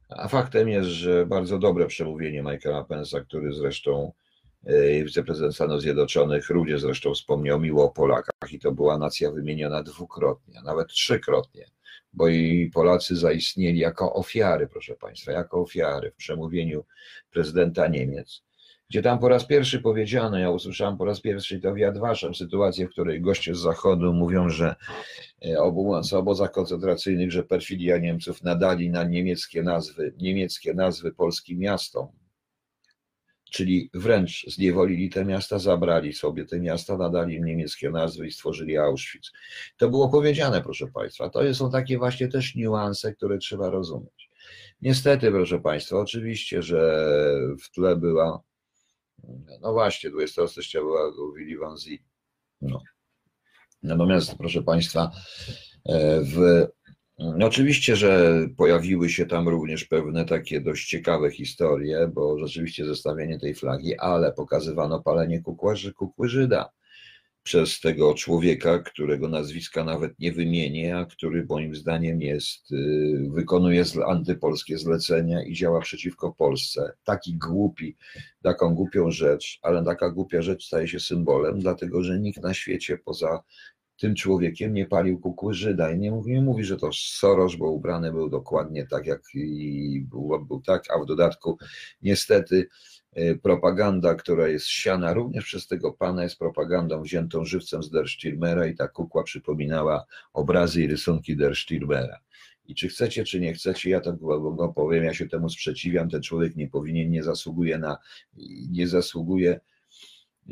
A 0.09 0.27
faktem 0.27 0.69
jest, 0.69 0.89
że 0.89 1.25
bardzo 1.25 1.59
dobre 1.59 1.87
przemówienie 1.87 2.41
Michaela 2.41 2.83
Pence'a, 2.83 3.25
który 3.25 3.53
zresztą 3.53 4.11
e, 4.11 4.22
wiceprezydent 5.03 5.55
Stanów 5.55 5.81
Zjednoczonych 5.81 6.49
również 6.49 6.81
zresztą 6.81 7.13
wspomniał 7.13 7.59
miło 7.59 7.83
o 7.83 7.89
Polakach 7.89 8.51
i 8.51 8.59
to 8.59 8.71
była 8.71 8.97
nacja 8.97 9.31
wymieniona 9.31 9.83
dwukrotnie, 9.83 10.61
nawet 10.65 10.87
trzykrotnie, 10.87 11.65
bo 12.13 12.27
i 12.27 12.71
Polacy 12.73 13.15
zaistnieli 13.15 13.79
jako 13.79 14.13
ofiary, 14.13 14.67
proszę 14.67 14.95
Państwa, 14.95 15.31
jako 15.31 15.61
ofiary 15.61 16.11
w 16.11 16.15
przemówieniu 16.15 16.85
prezydenta 17.31 17.87
Niemiec 17.87 18.43
gdzie 18.93 19.01
tam 19.01 19.19
po 19.19 19.29
raz 19.29 19.45
pierwszy 19.45 19.79
powiedziano, 19.79 20.37
ja 20.37 20.49
usłyszałem 20.49 20.97
po 20.97 21.05
raz 21.05 21.21
pierwszy 21.21 21.59
to 21.59 21.73
w 21.73 21.77
Jadwaszem, 21.77 22.35
sytuację, 22.35 22.87
w 22.87 22.89
której 22.89 23.21
goście 23.21 23.55
z 23.55 23.59
zachodu 23.59 24.13
mówią, 24.13 24.49
że 24.49 24.75
e, 25.41 25.71
mówiąc 25.71 26.13
o 26.13 26.19
obozach 26.19 26.51
koncentracyjnych, 26.51 27.31
że 27.31 27.43
perfidia 27.43 27.97
Niemców 27.97 28.43
nadali 28.43 28.89
na 28.89 29.03
niemieckie 29.03 29.63
nazwy, 29.63 30.13
niemieckie 30.17 30.73
nazwy 30.73 31.11
polskim 31.11 31.59
miastom, 31.59 32.07
czyli 33.53 33.89
wręcz 33.93 34.45
zniewolili 34.47 35.09
te 35.09 35.25
miasta, 35.25 35.59
zabrali 35.59 36.13
sobie 36.13 36.45
te 36.45 36.59
miasta, 36.59 36.97
nadali 36.97 37.35
im 37.35 37.45
niemieckie 37.45 37.89
nazwy 37.89 38.27
i 38.27 38.31
stworzyli 38.31 38.77
Auschwitz. 38.77 39.31
To 39.77 39.89
było 39.89 40.09
powiedziane, 40.09 40.61
proszę 40.61 40.87
Państwa. 40.87 41.29
To 41.29 41.53
są 41.53 41.71
takie 41.71 41.97
właśnie 41.97 42.27
też 42.27 42.55
niuanse, 42.55 43.13
które 43.13 43.37
trzeba 43.37 43.69
rozumieć. 43.69 44.29
Niestety, 44.81 45.31
proszę 45.31 45.59
Państwa, 45.59 45.97
oczywiście, 45.97 46.61
że 46.61 47.07
w 47.63 47.71
tle 47.71 47.95
była 47.95 48.43
no 49.61 49.73
właśnie, 49.73 50.09
20 50.09 50.47
stycznia 50.47 50.81
była 50.81 51.11
Willy 51.37 51.57
Van 51.57 51.77
Zie. 51.77 51.97
No. 52.61 52.83
Natomiast, 53.83 54.35
proszę 54.37 54.63
Państwa, 54.63 55.11
e, 55.85 56.21
w, 56.21 56.37
no 57.19 57.45
oczywiście, 57.45 57.95
że 57.95 58.33
pojawiły 58.57 59.09
się 59.09 59.25
tam 59.25 59.49
również 59.49 59.85
pewne 59.85 60.25
takie 60.25 60.61
dość 60.61 60.89
ciekawe 60.89 61.31
historie, 61.31 62.11
bo 62.13 62.39
rzeczywiście 62.39 62.85
zestawienie 62.85 63.39
tej 63.39 63.55
flagi, 63.55 63.97
ale 63.97 64.31
pokazywano 64.31 65.01
palenie 65.01 65.41
kukły, 65.41 65.75
kukły 65.95 66.29
Żyda 66.29 66.69
przez 67.43 67.79
tego 67.79 68.13
człowieka, 68.13 68.79
którego 68.79 69.27
nazwiska 69.27 69.83
nawet 69.83 70.19
nie 70.19 70.31
wymienię, 70.31 70.97
a 70.97 71.05
który 71.05 71.45
moim 71.49 71.75
zdaniem 71.75 72.21
jest, 72.21 72.71
y, 72.71 73.29
wykonuje 73.29 73.83
antypolskie 74.07 74.77
zlecenia 74.77 75.43
i 75.43 75.53
działa 75.53 75.79
przeciwko 75.79 76.31
Polsce. 76.31 76.93
Taki 77.03 77.37
głupi, 77.37 77.97
taką 78.43 78.75
głupią 78.75 79.11
rzecz, 79.11 79.59
ale 79.61 79.83
taka 79.85 80.09
głupia 80.09 80.41
rzecz 80.41 80.65
staje 80.65 80.87
się 80.87 80.99
symbolem, 80.99 81.59
dlatego 81.59 82.03
że 82.03 82.19
nikt 82.19 82.43
na 82.43 82.53
świecie 82.53 82.97
poza 82.97 83.43
tym 83.97 84.15
człowiekiem 84.15 84.73
nie 84.73 84.85
palił 84.85 85.19
kukły 85.19 85.53
Żyda 85.53 85.91
i 85.91 85.99
nie 85.99 86.11
mówi, 86.11 86.31
nie 86.31 86.41
mówi, 86.41 86.63
że 86.63 86.77
to 86.77 86.89
Soros, 86.93 87.55
bo 87.55 87.71
ubrany 87.71 88.11
był 88.11 88.29
dokładnie 88.29 88.87
tak, 88.87 89.05
jak 89.05 89.21
i 89.33 90.05
był, 90.09 90.45
był 90.47 90.61
tak, 90.61 90.83
a 90.91 90.99
w 90.99 91.05
dodatku 91.05 91.57
niestety 92.01 92.67
E, 93.15 93.35
propaganda, 93.35 94.15
która 94.15 94.47
jest 94.47 94.67
siana 94.67 95.13
również 95.13 95.45
przez 95.45 95.67
tego 95.67 95.93
pana, 95.93 96.23
jest 96.23 96.39
propagandą 96.39 97.01
wziętą 97.01 97.45
żywcem 97.45 97.83
z 97.83 97.89
Der 97.89 98.05
Stürmera 98.05 98.69
i 98.69 98.75
ta 98.75 98.87
kukła 98.87 99.23
przypominała 99.23 100.05
obrazy 100.33 100.81
i 100.81 100.87
rysunki 100.87 101.35
Der 101.37 101.51
Stürmera. 101.51 102.17
I 102.65 102.75
czy 102.75 102.87
chcecie, 102.87 103.23
czy 103.23 103.39
nie 103.39 103.53
chcecie, 103.53 103.89
ja 103.89 104.01
to 104.01 104.13
go 104.13 104.73
powiem, 104.75 105.03
ja 105.03 105.13
się 105.13 105.27
temu 105.27 105.49
sprzeciwiam, 105.49 106.09
ten 106.09 106.21
człowiek 106.21 106.55
nie 106.55 106.67
powinien, 106.67 107.11
nie 107.11 107.23
zasługuje 107.23 107.77
na, 107.77 107.97
nie 108.69 108.87
zasługuje, 108.87 109.59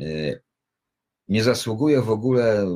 e, 0.00 0.40
nie 1.28 1.42
zasługuje 1.42 2.02
w 2.02 2.10
ogóle, 2.10 2.66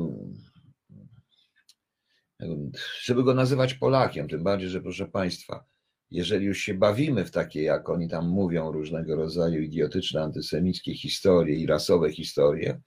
żeby 3.01 3.23
go 3.23 3.33
nazywać 3.33 3.73
Polakiem, 3.73 4.27
tym 4.27 4.43
bardziej, 4.43 4.69
że 4.69 4.81
proszę 4.81 5.07
Państwa, 5.07 5.65
jeżeli 6.11 6.45
już 6.45 6.57
się 6.57 6.73
bawimy 6.73 7.25
w 7.25 7.31
takie, 7.31 7.63
jak 7.63 7.89
oni 7.89 8.09
tam 8.09 8.29
mówią, 8.29 8.71
różnego 8.71 9.15
rodzaju 9.15 9.61
idiotyczne, 9.61 10.21
antysemickie 10.21 10.93
historie 10.93 11.55
i 11.55 11.67
rasowe 11.67 12.11
historie, 12.11 12.81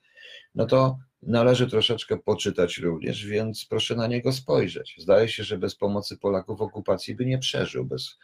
no 0.54 0.66
to 0.66 0.98
należy 1.22 1.66
troszeczkę 1.66 2.18
poczytać 2.18 2.78
również, 2.78 3.26
więc 3.26 3.66
proszę 3.70 3.96
na 3.96 4.06
niego 4.06 4.32
spojrzeć. 4.32 4.94
Zdaje 4.98 5.28
się, 5.28 5.44
że 5.44 5.58
bez 5.58 5.76
pomocy 5.76 6.18
Polaków 6.18 6.60
okupacji 6.60 7.14
by 7.14 7.26
nie 7.26 7.38
przeżył, 7.38 7.84
bez 7.84 8.18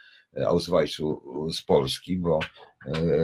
Ausweisu 0.47 1.23
z 1.53 1.63
Polski, 1.63 2.19
bo 2.19 2.39
e, 2.39 2.76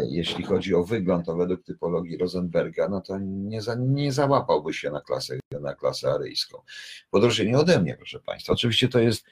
jeśli 0.09 0.45
chodzi 0.45 0.75
o 0.75 0.85
wygląd, 0.85 1.27
to 1.27 1.37
według 1.37 1.65
typologii 1.65 2.19
Rosenberga, 2.19 2.89
no 2.89 3.01
to 3.01 3.19
nie, 3.21 3.63
za, 3.63 3.75
nie 3.75 4.13
załapałby 4.13 4.75
się 4.75 4.91
na 4.91 5.01
klasę, 5.01 5.39
na 5.61 5.75
klasę 5.75 6.11
aryjską. 6.11 6.59
Podróże 7.11 7.47
nie 7.47 7.59
ode 7.59 7.83
mnie, 7.83 7.97
proszę 7.97 8.21
Państwa. 8.21 8.53
Oczywiście 8.53 8.89
to 8.89 9.01
jest, 9.01 9.25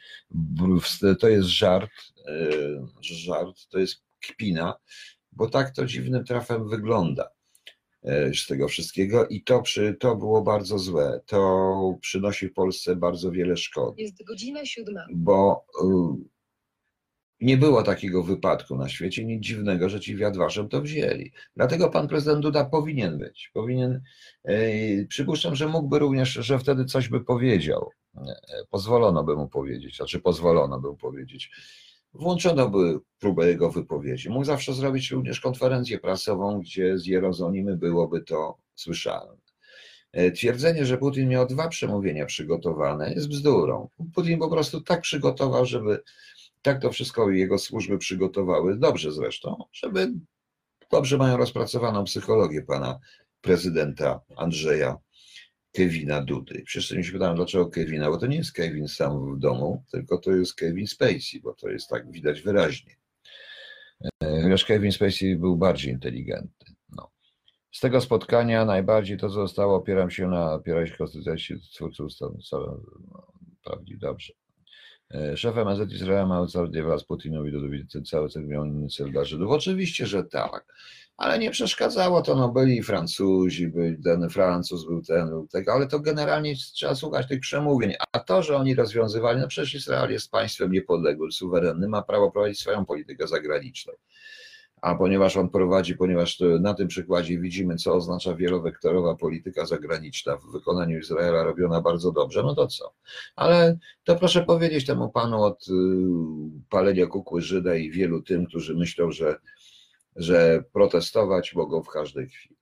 to 1.21 1.29
jest 1.29 1.49
żart, 1.49 1.91
e, 2.27 2.87
żart, 3.01 3.69
to 3.69 3.79
jest 3.79 4.03
kpina, 4.21 4.75
bo 5.33 5.49
tak 5.49 5.71
to 5.71 5.87
dziwnym 5.87 6.25
trafem 6.25 6.69
wygląda 6.69 7.31
e, 8.03 8.35
z 8.35 8.47
tego 8.47 8.69
wszystkiego 8.69 9.27
i 9.27 9.43
to, 9.43 9.63
przy, 9.63 9.97
to 10.01 10.17
było 10.17 10.43
bardzo 10.43 10.79
złe. 10.79 11.21
To 11.27 11.99
przynosi 12.01 12.49
w 12.49 12.53
Polsce 12.53 12.97
bardzo 12.97 13.31
wiele 13.31 13.57
szkód. 13.57 13.95
Jest 13.99 14.25
godzina 14.25 14.65
siódma. 14.65 15.07
Bo 15.15 15.65
nie 17.41 17.57
było 17.57 17.83
takiego 17.83 18.23
wypadku 18.23 18.77
na 18.77 18.89
świecie, 18.89 19.25
nic 19.25 19.43
dziwnego, 19.43 19.89
że 19.89 20.01
ci 20.01 20.17
wiadwaszem 20.17 20.69
to 20.69 20.83
wzięli. 20.83 21.33
Dlatego 21.57 21.91
pan 21.91 22.09
prezydent 22.09 22.43
Duda 22.43 22.65
powinien 22.65 23.19
być. 23.19 23.51
Powinien, 23.55 24.03
yy, 24.45 25.07
przypuszczam, 25.09 25.55
że 25.55 25.69
mógłby 25.69 25.99
również, 25.99 26.33
że 26.33 26.59
wtedy 26.59 26.85
coś 26.85 27.09
by 27.09 27.21
powiedział. 27.21 27.91
Yy, 28.15 28.23
pozwolono 28.71 29.25
by 29.25 29.37
mu 29.37 29.49
powiedzieć, 29.49 29.97
znaczy 29.97 30.21
pozwolono 30.21 30.81
by 30.81 30.89
mu 30.89 30.97
powiedzieć. 30.97 31.51
Włączono 32.15 32.71
by 32.71 32.99
próbę 33.19 33.49
jego 33.49 33.71
wypowiedzi. 33.71 34.31
Mógł 34.31 34.45
zawsze 34.45 34.75
zrobić 34.75 35.11
również 35.11 35.41
konferencję 35.41 35.99
prasową, 35.99 36.61
gdzie 36.61 36.99
z 36.99 37.07
Jerozolimy 37.07 37.77
byłoby 37.77 38.21
to 38.21 38.59
słyszalne. 38.75 39.37
Twierdzenie, 40.35 40.87
że 40.87 40.99
Putin 40.99 41.29
miał 41.29 41.47
dwa 41.47 41.69
przemówienia 41.69 42.27
przygotowane, 42.27 43.13
jest 43.15 43.29
bzdurą. 43.29 43.89
Putin 44.15 44.39
po 44.39 44.51
prostu 44.51 44.81
tak 44.81 45.01
przygotował, 45.01 45.67
żeby 45.67 46.03
tak 46.63 46.83
to 46.83 46.93
wszystko 46.93 47.31
jego 47.31 47.59
służby 47.59 47.99
przygotowały, 47.99 48.79
dobrze 48.79 49.13
zresztą, 49.13 49.65
żeby 49.73 50.13
dobrze 50.91 51.19
mają 51.19 51.37
rozpracowaną 51.37 52.05
psychologię 52.05 52.63
pana 52.63 52.99
prezydenta 53.41 54.21
Andrzeja 54.37 54.97
Kevina 55.73 56.23
Dudy. 56.23 56.63
Wszyscy 56.67 56.97
mi 56.97 57.05
się 57.05 57.13
pytają, 57.13 57.35
dlaczego 57.35 57.67
Kevina, 57.67 58.11
bo 58.11 58.19
to 58.19 58.27
nie 58.27 58.37
jest 58.37 58.53
Kevin 58.53 58.89
sam 58.89 59.37
w 59.37 59.39
domu, 59.39 59.85
tylko 59.91 60.19
to 60.19 60.33
jest 60.33 60.55
Kevin 60.55 60.87
Spacey, 60.87 61.41
bo 61.43 61.55
to 61.55 61.69
jest 61.69 61.89
tak 61.89 62.11
widać 62.11 62.41
wyraźnie. 62.41 62.97
Chociaż 64.43 64.65
Kevin 64.65 64.93
Spacey 64.93 65.37
był 65.37 65.57
bardziej 65.57 65.93
inteligentny. 65.93 66.75
No. 66.97 67.11
Z 67.73 67.81
tego 67.81 68.01
spotkania 68.01 68.65
najbardziej 68.65 69.19
to, 69.19 69.29
co 69.29 69.35
zostało, 69.35 69.77
opieram 69.77 70.11
się 70.11 70.29
na, 70.29 70.55
opieram 70.55 70.87
się 70.87 70.97
konstytucji 70.97 71.61
twórców 71.75 72.07
ustawy, 72.07 72.37
no, 73.11 73.33
prawdzie, 73.65 73.97
dobrze. 73.97 74.33
E, 75.11 75.37
szefem 75.37 75.69
AZ 75.69 75.81
Izraela 75.93 76.27
ma 76.27 76.49
Saudi 76.49 76.83
wraz 76.83 77.05
Putinowi 77.05 77.53
Dudowi 77.53 77.87
ten 77.87 78.05
cały 78.05 78.29
cel 78.29 78.47
miał 78.47 78.65
inny 78.65 78.89
cel 78.89 79.11
dla 79.13 79.25
Żydów. 79.25 79.51
Oczywiście, 79.51 80.07
że 80.07 80.25
tak, 80.25 80.65
ale 81.17 81.39
nie 81.39 81.51
przeszkadzało 81.51 82.23
to, 82.23 82.37
no 82.37 82.49
byli 82.49 82.83
Francuzi, 82.83 83.69
był 83.69 84.03
ten 84.05 84.31
Francuz, 84.31 84.87
był 84.87 85.03
ten, 85.03 85.29
był 85.29 85.49
ale 85.73 85.87
to 85.87 86.01
generalnie 86.01 86.55
trzeba 86.57 86.95
słuchać 86.95 87.29
tych 87.29 87.41
przemówień, 87.41 87.95
a 88.13 88.19
to, 88.19 88.43
że 88.43 88.57
oni 88.57 88.75
rozwiązywali, 88.75 89.41
no 89.41 89.49
przecież 89.49 89.75
Izrael 89.75 90.11
jest 90.11 90.31
państwem 90.31 90.73
niepodległym, 90.73 91.33
suwerennym, 91.33 91.91
ma 91.91 92.03
prawo 92.03 92.31
prowadzić 92.31 92.61
swoją 92.61 92.87
politykę 92.87 93.29
zagraniczną 93.29 93.93
a 94.83 94.95
ponieważ 94.95 95.37
on 95.37 95.49
prowadzi, 95.49 95.97
ponieważ 95.97 96.43
na 96.61 96.75
tym 96.75 96.89
przykładzie 96.89 97.39
widzimy, 97.39 97.77
co 97.77 97.95
oznacza 97.95 98.35
wielowektorowa 98.35 99.15
polityka 99.15 99.67
zagraniczna 99.67 100.37
w 100.37 100.53
wykonaniu 100.53 100.99
Izraela 100.99 101.45
robiona 101.45 101.81
bardzo 101.81 102.13
dobrze, 102.13 102.43
no 102.43 102.55
to 102.55 102.67
co? 102.67 102.93
Ale 103.37 103.79
to 104.05 104.17
proszę 104.17 104.45
powiedzieć 104.45 104.87
temu 104.87 105.09
panu 105.09 105.43
od 105.43 105.69
y, 105.69 105.73
palenia 106.71 107.07
kukły 107.07 107.43
Żyda 107.43 107.75
i 107.75 107.91
wielu 107.91 108.23
tym, 108.23 108.47
którzy 108.47 108.75
myślą, 108.75 109.13
że, 109.13 109.37
że 110.17 110.65
protestować 110.73 111.55
mogą 111.55 111.83
w 111.83 111.89
każdej 111.89 112.29
chwili. 112.29 112.57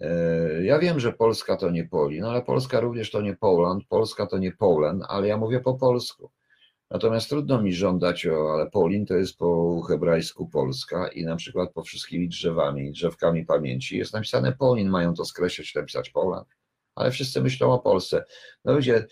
E, 0.00 0.64
ja 0.64 0.78
wiem, 0.78 1.00
że 1.00 1.12
Polska 1.12 1.56
to 1.56 1.70
nie 1.70 1.84
Polin, 1.84 2.24
ale 2.24 2.42
Polska 2.42 2.80
również 2.80 3.10
to 3.10 3.20
nie 3.20 3.36
Poland, 3.36 3.84
Polska 3.88 4.26
to 4.26 4.38
nie 4.38 4.52
Poland, 4.52 5.02
ale 5.08 5.28
ja 5.28 5.36
mówię 5.36 5.60
po 5.60 5.74
polsku. 5.74 6.30
Natomiast 6.90 7.28
trudno 7.28 7.62
mi 7.62 7.72
żądać, 7.72 8.26
o, 8.26 8.52
ale 8.52 8.70
Polin 8.70 9.06
to 9.06 9.14
jest 9.14 9.36
po 9.36 9.82
hebrajsku 9.82 10.48
Polska 10.48 11.08
i 11.08 11.24
na 11.24 11.36
przykład 11.36 11.72
po 11.72 11.82
wszystkimi 11.82 12.28
drzewami, 12.28 12.92
drzewkami 12.92 13.46
pamięci 13.46 13.98
jest 13.98 14.12
napisane 14.12 14.52
Polin, 14.52 14.88
mają 14.88 15.14
to 15.14 15.24
skreślać, 15.24 15.74
napisać 15.74 16.10
Poland, 16.10 16.48
ale 16.94 17.10
wszyscy 17.10 17.40
myślą 17.40 17.72
o 17.72 17.78
Polsce. 17.78 18.24
No 18.64 18.78
y, 18.78 19.08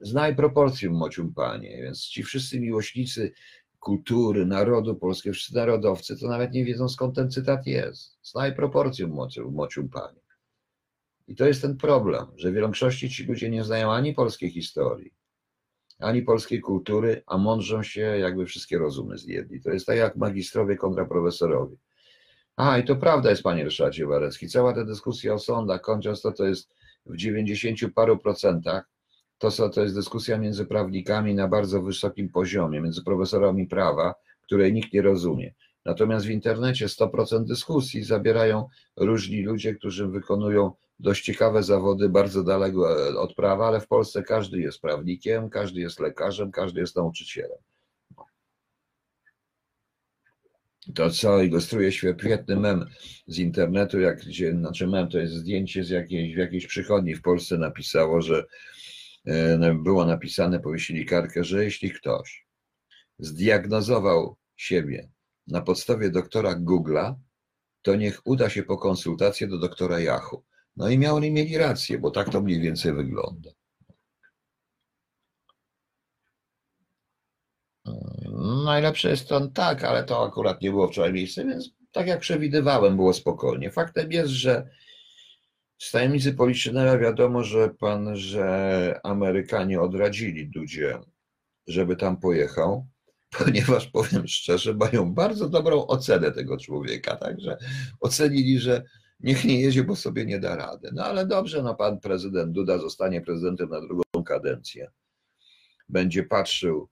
znaj 0.00 0.36
proporcjum, 0.36 0.94
mocium 0.94 1.34
panie, 1.34 1.82
więc 1.82 2.02
ci 2.02 2.22
wszyscy 2.22 2.60
miłośnicy 2.60 3.32
kultury, 3.78 4.46
narodu 4.46 4.96
polskiego, 4.96 5.34
wszyscy 5.34 5.54
narodowcy, 5.54 6.16
to 6.20 6.28
nawet 6.28 6.52
nie 6.52 6.64
wiedzą 6.64 6.88
skąd 6.88 7.14
ten 7.14 7.30
cytat 7.30 7.66
jest. 7.66 8.18
Znaj 8.22 8.54
proporcjum, 8.54 9.10
mocium, 9.10 9.54
mocium 9.54 9.88
panie. 9.88 10.20
I 11.28 11.36
to 11.36 11.46
jest 11.46 11.62
ten 11.62 11.76
problem, 11.76 12.26
że 12.36 12.50
w 12.50 12.54
większości 12.54 13.10
ci 13.10 13.24
ludzie 13.24 13.50
nie 13.50 13.64
znają 13.64 13.92
ani 13.92 14.14
polskiej 14.14 14.50
historii, 14.50 15.14
ani 15.98 16.22
polskiej 16.22 16.60
kultury, 16.60 17.22
a 17.26 17.38
mądrzą 17.38 17.82
się, 17.82 18.00
jakby 18.00 18.46
wszystkie 18.46 18.78
rozumy 18.78 19.18
zjedli. 19.18 19.60
To 19.60 19.70
jest 19.70 19.86
tak 19.86 19.96
jak 19.96 20.16
magistrowie 20.16 20.76
kontra 20.76 21.04
profesorowie. 21.04 21.76
A, 22.56 22.78
i 22.78 22.84
to 22.84 22.96
prawda 22.96 23.30
jest, 23.30 23.42
panie 23.42 23.64
Ryszardzie 23.64 24.06
Warecki, 24.06 24.48
cała 24.48 24.72
ta 24.72 24.84
dyskusja 24.84 25.34
o 25.34 25.38
sądach, 25.38 25.80
kończąc 25.80 26.22
to, 26.22 26.32
to 26.32 26.44
jest 26.44 26.74
w 27.06 27.16
90 27.16 27.78
paru 27.94 28.18
procentach, 28.18 28.88
to, 29.38 29.68
to 29.70 29.82
jest 29.82 29.94
dyskusja 29.94 30.38
między 30.38 30.66
prawnikami 30.66 31.34
na 31.34 31.48
bardzo 31.48 31.82
wysokim 31.82 32.28
poziomie, 32.28 32.80
między 32.80 33.04
profesorami 33.04 33.66
prawa, 33.66 34.14
której 34.42 34.72
nikt 34.72 34.92
nie 34.92 35.02
rozumie. 35.02 35.54
Natomiast 35.84 36.26
w 36.26 36.30
internecie 36.30 36.86
100% 36.86 37.44
dyskusji 37.44 38.04
zabierają 38.04 38.68
różni 38.96 39.42
ludzie, 39.42 39.74
którzy 39.74 40.08
wykonują 40.08 40.72
dość 40.98 41.24
ciekawe 41.24 41.62
zawody, 41.62 42.08
bardzo 42.08 42.44
daleko 42.44 42.96
od 43.20 43.34
prawa, 43.34 43.66
ale 43.66 43.80
w 43.80 43.88
Polsce 43.88 44.22
każdy 44.22 44.58
jest 44.60 44.80
prawnikiem, 44.80 45.50
każdy 45.50 45.80
jest 45.80 46.00
lekarzem, 46.00 46.50
każdy 46.50 46.80
jest 46.80 46.96
nauczycielem. 46.96 47.58
To 50.94 51.10
co 51.10 51.42
ilustruje 51.42 51.92
świetny 51.92 52.56
mem 52.56 52.86
z 53.26 53.38
internetu, 53.38 54.00
jak 54.00 54.18
gdzie, 54.18 54.52
znaczy 54.52 54.86
mem 54.86 55.08
to 55.08 55.18
jest 55.18 55.34
zdjęcie 55.34 55.84
z 55.84 55.90
jakiejś, 55.90 56.34
w 56.34 56.38
jakiejś 56.38 56.66
przychodni 56.66 57.14
w 57.14 57.22
Polsce 57.22 57.58
napisało, 57.58 58.22
że 58.22 58.44
e, 59.26 59.74
było 59.74 60.04
napisane, 60.04 60.60
powiesili 60.60 61.06
karkę, 61.06 61.44
że 61.44 61.64
jeśli 61.64 61.90
ktoś 61.90 62.46
zdiagnozował 63.18 64.36
siebie 64.56 65.08
na 65.46 65.62
podstawie 65.62 66.10
doktora 66.10 66.60
Google'a, 66.60 67.14
to 67.82 67.96
niech 67.96 68.26
uda 68.26 68.50
się 68.50 68.62
po 68.62 68.78
konsultację 68.78 69.46
do 69.46 69.58
doktora 69.58 70.00
Yahoo. 70.00 70.47
No 70.78 70.88
i 70.88 70.98
miał, 70.98 71.20
mieli 71.20 71.58
rację, 71.58 71.98
bo 71.98 72.10
tak 72.10 72.28
to 72.30 72.40
mniej 72.40 72.60
więcej 72.60 72.92
wygląda. 72.92 73.50
Najlepsze 78.64 79.10
jest 79.10 79.28
to 79.28 79.48
tak, 79.48 79.84
ale 79.84 80.04
to 80.04 80.26
akurat 80.26 80.62
nie 80.62 80.70
było 80.70 80.88
wczoraj 80.88 81.12
miejsce, 81.12 81.44
więc 81.44 81.70
tak 81.92 82.06
jak 82.06 82.20
przewidywałem, 82.20 82.96
było 82.96 83.12
spokojnie. 83.12 83.70
Faktem 83.70 84.12
jest, 84.12 84.30
że 84.30 84.68
z 85.78 85.90
tajemnicy 85.90 86.32
politycznej 86.32 86.98
wiadomo, 86.98 87.44
że 87.44 87.70
pan, 87.80 88.16
że 88.16 89.00
Amerykanie 89.04 89.80
odradzili 89.80 90.50
Dudzie, 90.50 90.98
żeby 91.66 91.96
tam 91.96 92.16
pojechał, 92.16 92.86
ponieważ 93.38 93.86
powiem 93.86 94.28
szczerze, 94.28 94.74
mają 94.74 95.14
bardzo 95.14 95.48
dobrą 95.48 95.86
ocenę 95.86 96.32
tego 96.32 96.56
człowieka, 96.56 97.16
także 97.16 97.58
ocenili, 98.00 98.58
że 98.58 98.82
niech 99.20 99.44
nie 99.44 99.60
jedzie, 99.60 99.84
bo 99.84 99.96
sobie 99.96 100.24
nie 100.24 100.40
da 100.40 100.56
rady. 100.56 100.90
No 100.92 101.04
ale 101.04 101.26
dobrze, 101.26 101.62
no 101.62 101.74
pan 101.74 102.00
prezydent 102.00 102.52
Duda 102.52 102.78
zostanie 102.78 103.20
prezydentem 103.20 103.70
na 103.70 103.80
drugą 103.80 104.24
kadencję. 104.26 104.90
Będzie 105.88 106.22
patrzył, 106.22 106.88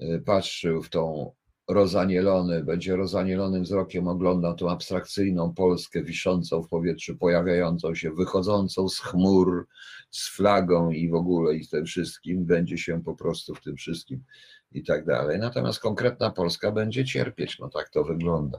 y, 0.00 0.22
patrzył 0.26 0.82
w 0.82 0.90
tą 0.90 1.32
rozanielony, 1.68 2.64
będzie 2.64 2.96
rozanielonym 2.96 3.62
wzrokiem 3.62 4.08
oglądał 4.08 4.54
tą 4.54 4.70
abstrakcyjną 4.70 5.54
Polskę 5.54 6.02
wiszącą 6.02 6.62
w 6.62 6.68
powietrzu, 6.68 7.16
pojawiającą 7.16 7.94
się, 7.94 8.10
wychodzącą 8.10 8.88
z 8.88 8.98
chmur, 8.98 9.66
z 10.10 10.28
flagą 10.28 10.90
i 10.90 11.10
w 11.10 11.14
ogóle 11.14 11.54
i 11.54 11.64
z 11.64 11.70
tym 11.70 11.84
wszystkim, 11.84 12.44
będzie 12.44 12.78
się 12.78 13.02
po 13.02 13.14
prostu 13.14 13.54
w 13.54 13.60
tym 13.60 13.76
wszystkim 13.76 14.24
i 14.72 14.84
tak 14.84 15.04
dalej. 15.04 15.38
Natomiast 15.38 15.80
konkretna 15.80 16.30
Polska 16.30 16.72
będzie 16.72 17.04
cierpieć, 17.04 17.58
no 17.58 17.68
tak 17.68 17.88
to 17.88 18.04
wygląda. 18.04 18.58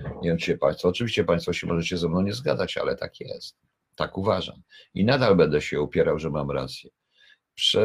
Nie 0.00 0.30
wiem, 0.30 0.38
czy 0.38 0.58
Państwo, 0.58 0.88
oczywiście 0.88 1.24
Państwo 1.24 1.52
się 1.52 1.66
możecie 1.66 1.96
ze 1.96 2.08
mną 2.08 2.22
nie 2.22 2.32
zgadzać, 2.32 2.76
ale 2.76 2.96
tak 2.96 3.20
jest. 3.20 3.56
Tak 3.94 4.18
uważam. 4.18 4.62
I 4.94 5.04
nadal 5.04 5.36
będę 5.36 5.62
się 5.62 5.80
upierał, 5.80 6.18
że 6.18 6.30
mam 6.30 6.50
rację. 6.50 6.90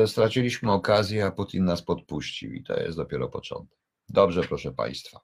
Straciliśmy 0.06 0.72
okazję, 0.72 1.26
a 1.26 1.32
Putin 1.32 1.66
nas 1.66 1.82
podpuścił 1.82 2.54
i 2.54 2.64
to 2.64 2.80
jest 2.80 2.98
dopiero 2.98 3.30
początek. 3.30 3.80
Dobrze, 4.10 4.42
proszę 4.42 4.72
Państwa. 4.72 5.20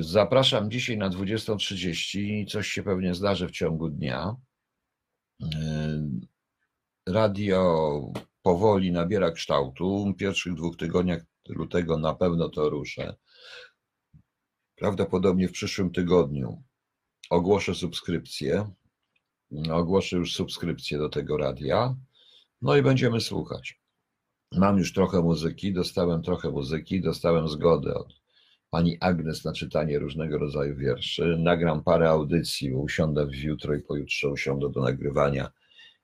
Zapraszam 0.00 0.70
dzisiaj 0.70 0.98
na 0.98 1.10
20.30. 1.10 2.50
Coś 2.50 2.68
się 2.68 2.82
pewnie 2.82 3.14
zdarzy 3.14 3.48
w 3.48 3.50
ciągu 3.50 3.88
dnia. 3.88 4.36
Radio 7.08 8.00
powoli 8.42 8.92
nabiera 8.92 9.30
kształtu. 9.30 10.12
W 10.12 10.16
pierwszych 10.16 10.54
dwóch 10.54 10.76
tygodniach 10.76 11.22
lutego 11.48 11.98
na 11.98 12.14
pewno 12.14 12.48
to 12.48 12.70
ruszę. 12.70 13.16
Prawdopodobnie 14.78 15.48
w 15.48 15.52
przyszłym 15.52 15.90
tygodniu 15.90 16.62
ogłoszę 17.30 17.74
subskrypcję. 17.74 18.70
Ogłoszę 19.70 20.16
już 20.16 20.34
subskrypcję 20.34 20.98
do 20.98 21.08
tego 21.08 21.36
radia. 21.36 21.96
No 22.62 22.76
i 22.76 22.82
będziemy 22.82 23.20
słuchać. 23.20 23.80
Mam 24.52 24.78
już 24.78 24.92
trochę 24.92 25.22
muzyki, 25.22 25.72
dostałem 25.72 26.22
trochę 26.22 26.50
muzyki, 26.50 27.00
dostałem 27.00 27.48
zgodę 27.48 27.94
od 27.94 28.14
pani 28.70 28.96
Agnes 29.00 29.44
na 29.44 29.52
czytanie 29.52 29.98
różnego 29.98 30.38
rodzaju 30.38 30.76
wierszy. 30.76 31.36
Nagram 31.38 31.82
parę 31.82 32.10
audycji, 32.10 32.70
bo 32.70 32.78
usiądę 32.78 33.26
w 33.26 33.34
jutro 33.34 33.74
i 33.74 33.82
pojutrze 33.82 34.28
usiądę 34.28 34.70
do 34.70 34.80
nagrywania 34.80 35.50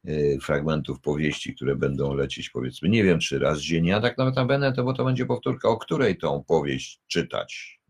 y, 0.08 0.38
fragmentów 0.42 1.00
powieści, 1.00 1.54
które 1.54 1.76
będą 1.76 2.14
lecieć 2.14 2.50
powiedzmy, 2.50 2.88
nie 2.88 3.04
wiem 3.04 3.18
czy 3.18 3.38
raz 3.38 3.60
dziennie, 3.60 3.96
a 3.96 4.00
tak 4.00 4.18
nawet 4.18 4.36
na 4.36 4.44
będę, 4.44 4.72
to 4.72 4.84
bo 4.84 4.92
to 4.92 5.04
będzie 5.04 5.26
powtórka, 5.26 5.68
o 5.68 5.76
której 5.76 6.18
tą 6.18 6.44
powieść 6.44 7.00
czytać. 7.06 7.80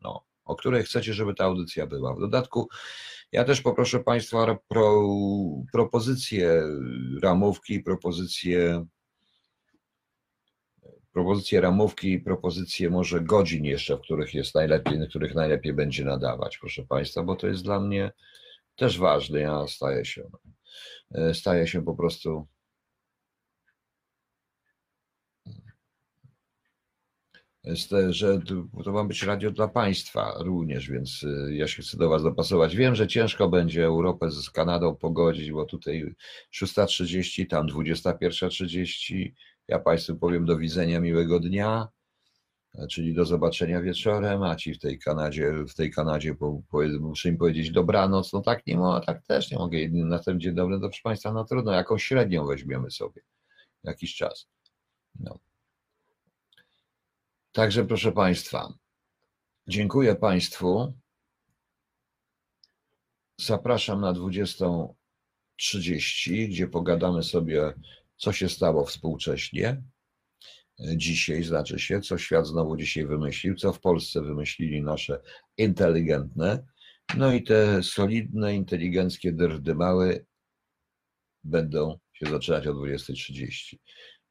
O 0.44 0.56
której 0.56 0.82
chcecie, 0.82 1.14
żeby 1.14 1.34
ta 1.34 1.44
audycja 1.44 1.86
była. 1.86 2.14
W 2.14 2.20
dodatku 2.20 2.68
ja 3.32 3.44
też 3.44 3.60
poproszę 3.60 4.00
Państwa 4.00 4.58
pro, 4.68 5.08
propozycje 5.72 6.62
ramówki, 7.22 7.80
propozycje 7.80 8.86
propozycje 11.12 11.60
ramówki 11.60 12.18
propozycje 12.18 12.90
może 12.90 13.20
godzin 13.20 13.64
jeszcze, 13.64 13.96
w 13.96 14.00
których 14.00 14.34
jest 14.34 14.54
najlepiej, 14.54 14.98
na 14.98 15.06
których 15.06 15.34
najlepiej 15.34 15.72
będzie 15.72 16.04
nadawać, 16.04 16.58
proszę 16.58 16.84
Państwa, 16.84 17.22
bo 17.22 17.36
to 17.36 17.46
jest 17.46 17.62
dla 17.62 17.80
mnie 17.80 18.12
też 18.76 18.98
ważne. 18.98 19.40
Ja 19.40 19.66
staję 19.66 20.04
się, 20.04 20.30
staję 21.32 21.66
się 21.66 21.84
po 21.84 21.94
prostu 21.94 22.46
że 28.08 28.38
to 28.84 28.92
ma 28.92 29.04
być 29.04 29.22
radio 29.22 29.50
dla 29.50 29.68
państwa 29.68 30.34
również, 30.38 30.90
więc 30.90 31.22
y, 31.22 31.54
ja 31.54 31.68
się 31.68 31.82
chcę 31.82 31.96
do 31.96 32.08
Was 32.08 32.22
dopasować. 32.22 32.76
Wiem, 32.76 32.94
że 32.94 33.06
ciężko 33.06 33.48
będzie 33.48 33.84
Europę 33.84 34.30
z 34.30 34.50
Kanadą 34.50 34.96
pogodzić, 34.96 35.52
bo 35.52 35.64
tutaj 35.64 36.14
6.30, 36.54 37.46
tam 37.46 37.66
21.30. 37.66 39.32
Ja 39.68 39.78
Państwu 39.78 40.16
powiem 40.16 40.44
do 40.44 40.58
widzenia, 40.58 41.00
miłego 41.00 41.40
dnia, 41.40 41.88
czyli 42.90 43.14
do 43.14 43.24
zobaczenia 43.24 43.80
wieczorem, 43.80 44.42
a 44.42 44.56
ci 44.56 44.74
w 44.74 44.78
tej 44.78 44.98
Kanadzie, 44.98 45.52
w 45.68 45.74
tej 45.74 45.90
Kanadzie 45.90 46.34
po, 46.34 46.62
po, 46.70 46.78
muszę 47.00 47.28
im 47.28 47.36
powiedzieć 47.36 47.70
dobranoc, 47.70 48.32
no 48.32 48.40
tak 48.40 48.66
nie 48.66 48.76
mogę, 48.76 49.06
tak 49.06 49.22
też 49.26 49.50
nie 49.50 49.58
mogę, 49.58 49.78
na 49.88 50.18
ten 50.18 50.40
dzień 50.40 50.54
dobry, 50.54 50.76
to 50.76 50.88
proszę 50.88 51.02
Państwa, 51.04 51.32
no 51.32 51.44
trudno, 51.44 51.72
jakąś 51.72 52.04
średnią 52.04 52.46
weźmiemy 52.46 52.90
sobie, 52.90 53.22
jakiś 53.84 54.16
czas. 54.16 54.48
No. 55.20 55.38
Także 57.54 57.84
proszę 57.84 58.12
Państwa, 58.12 58.74
dziękuję 59.68 60.14
Państwu. 60.14 60.94
Zapraszam 63.40 64.00
na 64.00 64.12
20.30, 64.12 66.48
gdzie 66.48 66.68
pogadamy 66.68 67.22
sobie, 67.22 67.74
co 68.16 68.32
się 68.32 68.48
stało 68.48 68.86
współcześnie. 68.86 69.82
Dzisiaj 70.96 71.42
znaczy 71.42 71.78
się, 71.78 72.00
co 72.00 72.18
świat 72.18 72.46
znowu 72.46 72.76
dzisiaj 72.76 73.06
wymyślił, 73.06 73.54
co 73.54 73.72
w 73.72 73.80
Polsce 73.80 74.22
wymyślili 74.22 74.82
nasze 74.82 75.20
inteligentne. 75.56 76.66
No 77.16 77.32
i 77.32 77.42
te 77.42 77.82
solidne, 77.82 78.54
inteligenckie 78.54 79.32
drdymały 79.32 80.26
będą 81.44 81.98
się 82.12 82.26
zaczynać 82.26 82.66
o 82.66 82.74
20.30. 82.74 83.76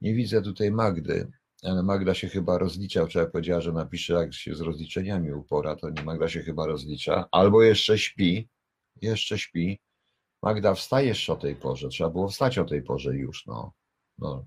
Nie 0.02 0.14
widzę 0.14 0.42
tutaj 0.42 0.72
Magdy, 0.72 1.32
Magda 1.64 2.14
się 2.14 2.30
chyba 2.30 2.58
rozlicza. 2.58 3.06
Wczoraj 3.06 3.32
powiedziała, 3.32 3.62
że 3.62 3.72
napisze, 3.72 4.14
jak 4.14 4.34
się 4.34 4.56
z 4.56 4.62
rozliczeniami 4.62 5.34
upora, 5.34 5.76
to 5.76 5.90
nie 5.90 6.04
Magda 6.04 6.30
się 6.30 6.42
chyba 6.42 6.66
rozlicza. 6.66 7.28
Albo 7.32 7.64
jeszcze 7.64 7.98
śpi, 7.98 8.50
jeszcze 9.02 9.38
śpi. 9.38 9.80
Magda, 10.42 10.74
wstajesz 10.74 11.30
o 11.30 11.36
tej 11.36 11.56
porze, 11.56 11.90
trzeba 11.90 12.10
było 12.10 12.30
wstać 12.30 12.58
o 12.58 12.66
tej 12.66 12.84
porze 12.84 13.16
już, 13.16 13.46
no. 13.46 13.74
no. 14.18 14.46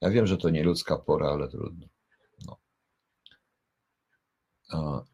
Ja 0.00 0.10
wiem, 0.10 0.26
że 0.26 0.36
to 0.36 0.50
nie 0.50 0.64
ludzka 0.64 0.98
pora, 0.98 1.28
ale 1.28 1.48
trudno. 1.48 1.86
No. 4.72 5.04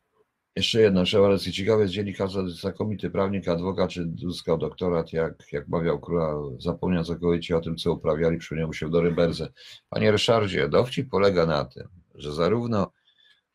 Jeszcze 0.61 0.81
jedno, 0.81 1.05
trzeba 1.05 1.29
bardzo 1.29 1.53
ciekawe 1.53 1.83
jest 1.83 1.95
dziennikarza, 1.95 2.49
znakomity 2.49 3.11
prawnik, 3.11 3.49
adwokat, 3.49 3.91
czy 3.91 4.13
uzyskał 4.27 4.59
doktorat, 4.59 5.13
jak, 5.13 5.53
jak 5.53 5.69
mawiał 5.69 6.01
króla, 6.01 6.35
zapomniał 6.59 7.05
całkowicie 7.05 7.57
o 7.57 7.61
tym, 7.61 7.77
co 7.77 7.93
uprawiali, 7.93 8.39
przypomniał 8.39 8.73
się 8.73 8.91
do 8.91 9.01
Ryberze. 9.01 9.53
Panie 9.91 10.13
Ryszardzie, 10.13 10.69
dowcip 10.69 11.11
polega 11.11 11.47
na 11.47 11.65
tym, 11.65 11.89
że 12.15 12.33
zarówno 12.33 12.93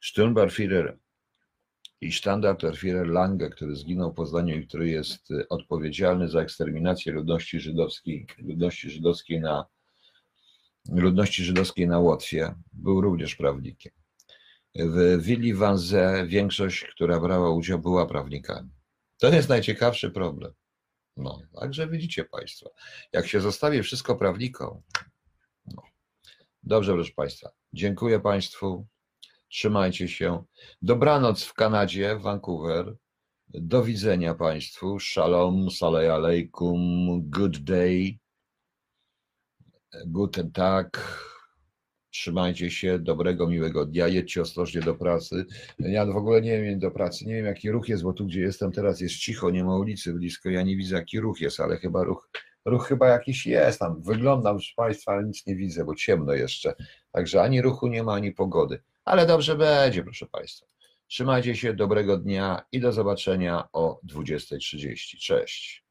Sturmbannführer 0.02 0.98
i 2.02 2.12
Standartenführer 2.12 3.08
Lange, 3.08 3.50
który 3.50 3.76
zginął 3.76 4.12
w 4.12 4.16
Poznaniu 4.16 4.58
i 4.58 4.68
który 4.68 4.90
jest 4.90 5.32
y, 5.32 5.48
odpowiedzialny 5.50 6.30
za 6.30 6.42
eksterminację 6.42 7.14
ludności 7.14 7.60
żydowskiej, 7.60 8.28
ludności 8.38 8.90
żydowskiej 8.90 9.40
na 9.40 9.66
ludności 10.90 11.44
żydowskiej 11.44 11.88
na 11.88 12.00
Łotwie, 12.00 12.56
był 12.74 13.02
również 13.02 13.36
prawnikiem. 13.36 14.05
W 14.76 15.22
Willi 15.22 15.54
Wanze 15.54 16.26
większość, 16.28 16.86
która 16.86 17.20
brała 17.20 17.50
udział, 17.50 17.80
była 17.80 18.06
prawnikami. 18.06 18.70
To 19.18 19.28
jest 19.28 19.50
najciekawszy 19.50 20.12
problem. 20.12 20.54
No, 21.18 21.42
także 21.60 21.88
widzicie 21.88 22.26
Państwo, 22.26 22.74
jak 23.14 23.28
się 23.28 23.42
zostawi 23.42 23.84
wszystko 23.84 24.16
prawnikom. 24.16 24.82
No. 25.66 25.82
Dobrze, 26.64 26.94
proszę 26.94 27.12
Państwa. 27.16 27.50
Dziękuję 27.74 28.20
Państwu. 28.20 28.88
Trzymajcie 29.50 30.08
się. 30.08 30.44
Dobranoc 30.82 31.44
w 31.44 31.54
Kanadzie, 31.54 32.16
w 32.16 32.22
Vancouver. 32.22 32.96
Do 33.48 33.84
widzenia 33.84 34.34
Państwu. 34.34 35.00
Shalom, 35.00 35.72
salej 35.72 36.10
alejkum, 36.10 37.08
good 37.30 37.58
day, 37.58 38.20
guten 40.06 40.52
tag. 40.52 41.02
Trzymajcie 42.16 42.72
się, 42.72 43.00
dobrego, 43.00 43.48
miłego 43.48 43.86
dnia. 43.86 44.08
Jedźcie 44.08 44.42
ostrożnie 44.42 44.82
do 44.82 44.96
pracy. 44.96 45.46
Ja 45.80 46.06
w 46.06 46.18
ogóle 46.18 46.42
nie 46.42 46.62
wiem 46.62 46.80
do 46.80 46.92
pracy, 46.92 47.26
nie 47.26 47.36
wiem 47.36 47.46
jaki 47.46 47.72
ruch 47.72 47.90
jest, 47.90 48.04
bo 48.04 48.14
tu 48.14 48.26
gdzie 48.26 48.42
jestem 48.42 48.72
teraz 48.72 49.02
jest 49.02 49.16
cicho, 49.16 49.50
nie 49.50 49.64
ma 49.64 49.78
ulicy 49.78 50.14
blisko. 50.14 50.50
Ja 50.50 50.62
nie 50.62 50.78
widzę 50.78 50.96
jaki 50.96 51.20
ruch 51.20 51.42
jest, 51.42 51.60
ale 51.60 51.78
chyba 51.78 52.04
ruch, 52.04 52.30
ruch 52.66 52.88
chyba 52.88 53.08
jakiś 53.08 53.46
jest 53.46 53.80
tam. 53.80 54.02
Wyglądam, 54.02 54.56
proszę 54.56 54.74
Państwa, 54.76 55.12
ale 55.12 55.24
nic 55.24 55.46
nie 55.46 55.56
widzę, 55.56 55.86
bo 55.86 55.96
ciemno 55.96 56.34
jeszcze. 56.34 56.76
Także 57.12 57.42
ani 57.42 57.62
ruchu 57.62 57.88
nie 57.88 58.04
ma, 58.04 58.14
ani 58.14 58.32
pogody. 58.32 58.82
Ale 59.06 59.26
dobrze 59.26 59.56
będzie, 59.56 60.04
proszę 60.04 60.26
Państwa. 60.26 60.66
Trzymajcie 61.08 61.56
się, 61.56 61.74
dobrego 61.74 62.18
dnia 62.18 62.66
i 62.72 62.80
do 62.80 62.92
zobaczenia 62.92 63.68
o 63.74 64.00
20.30. 64.08 65.18
Cześć. 65.18 65.85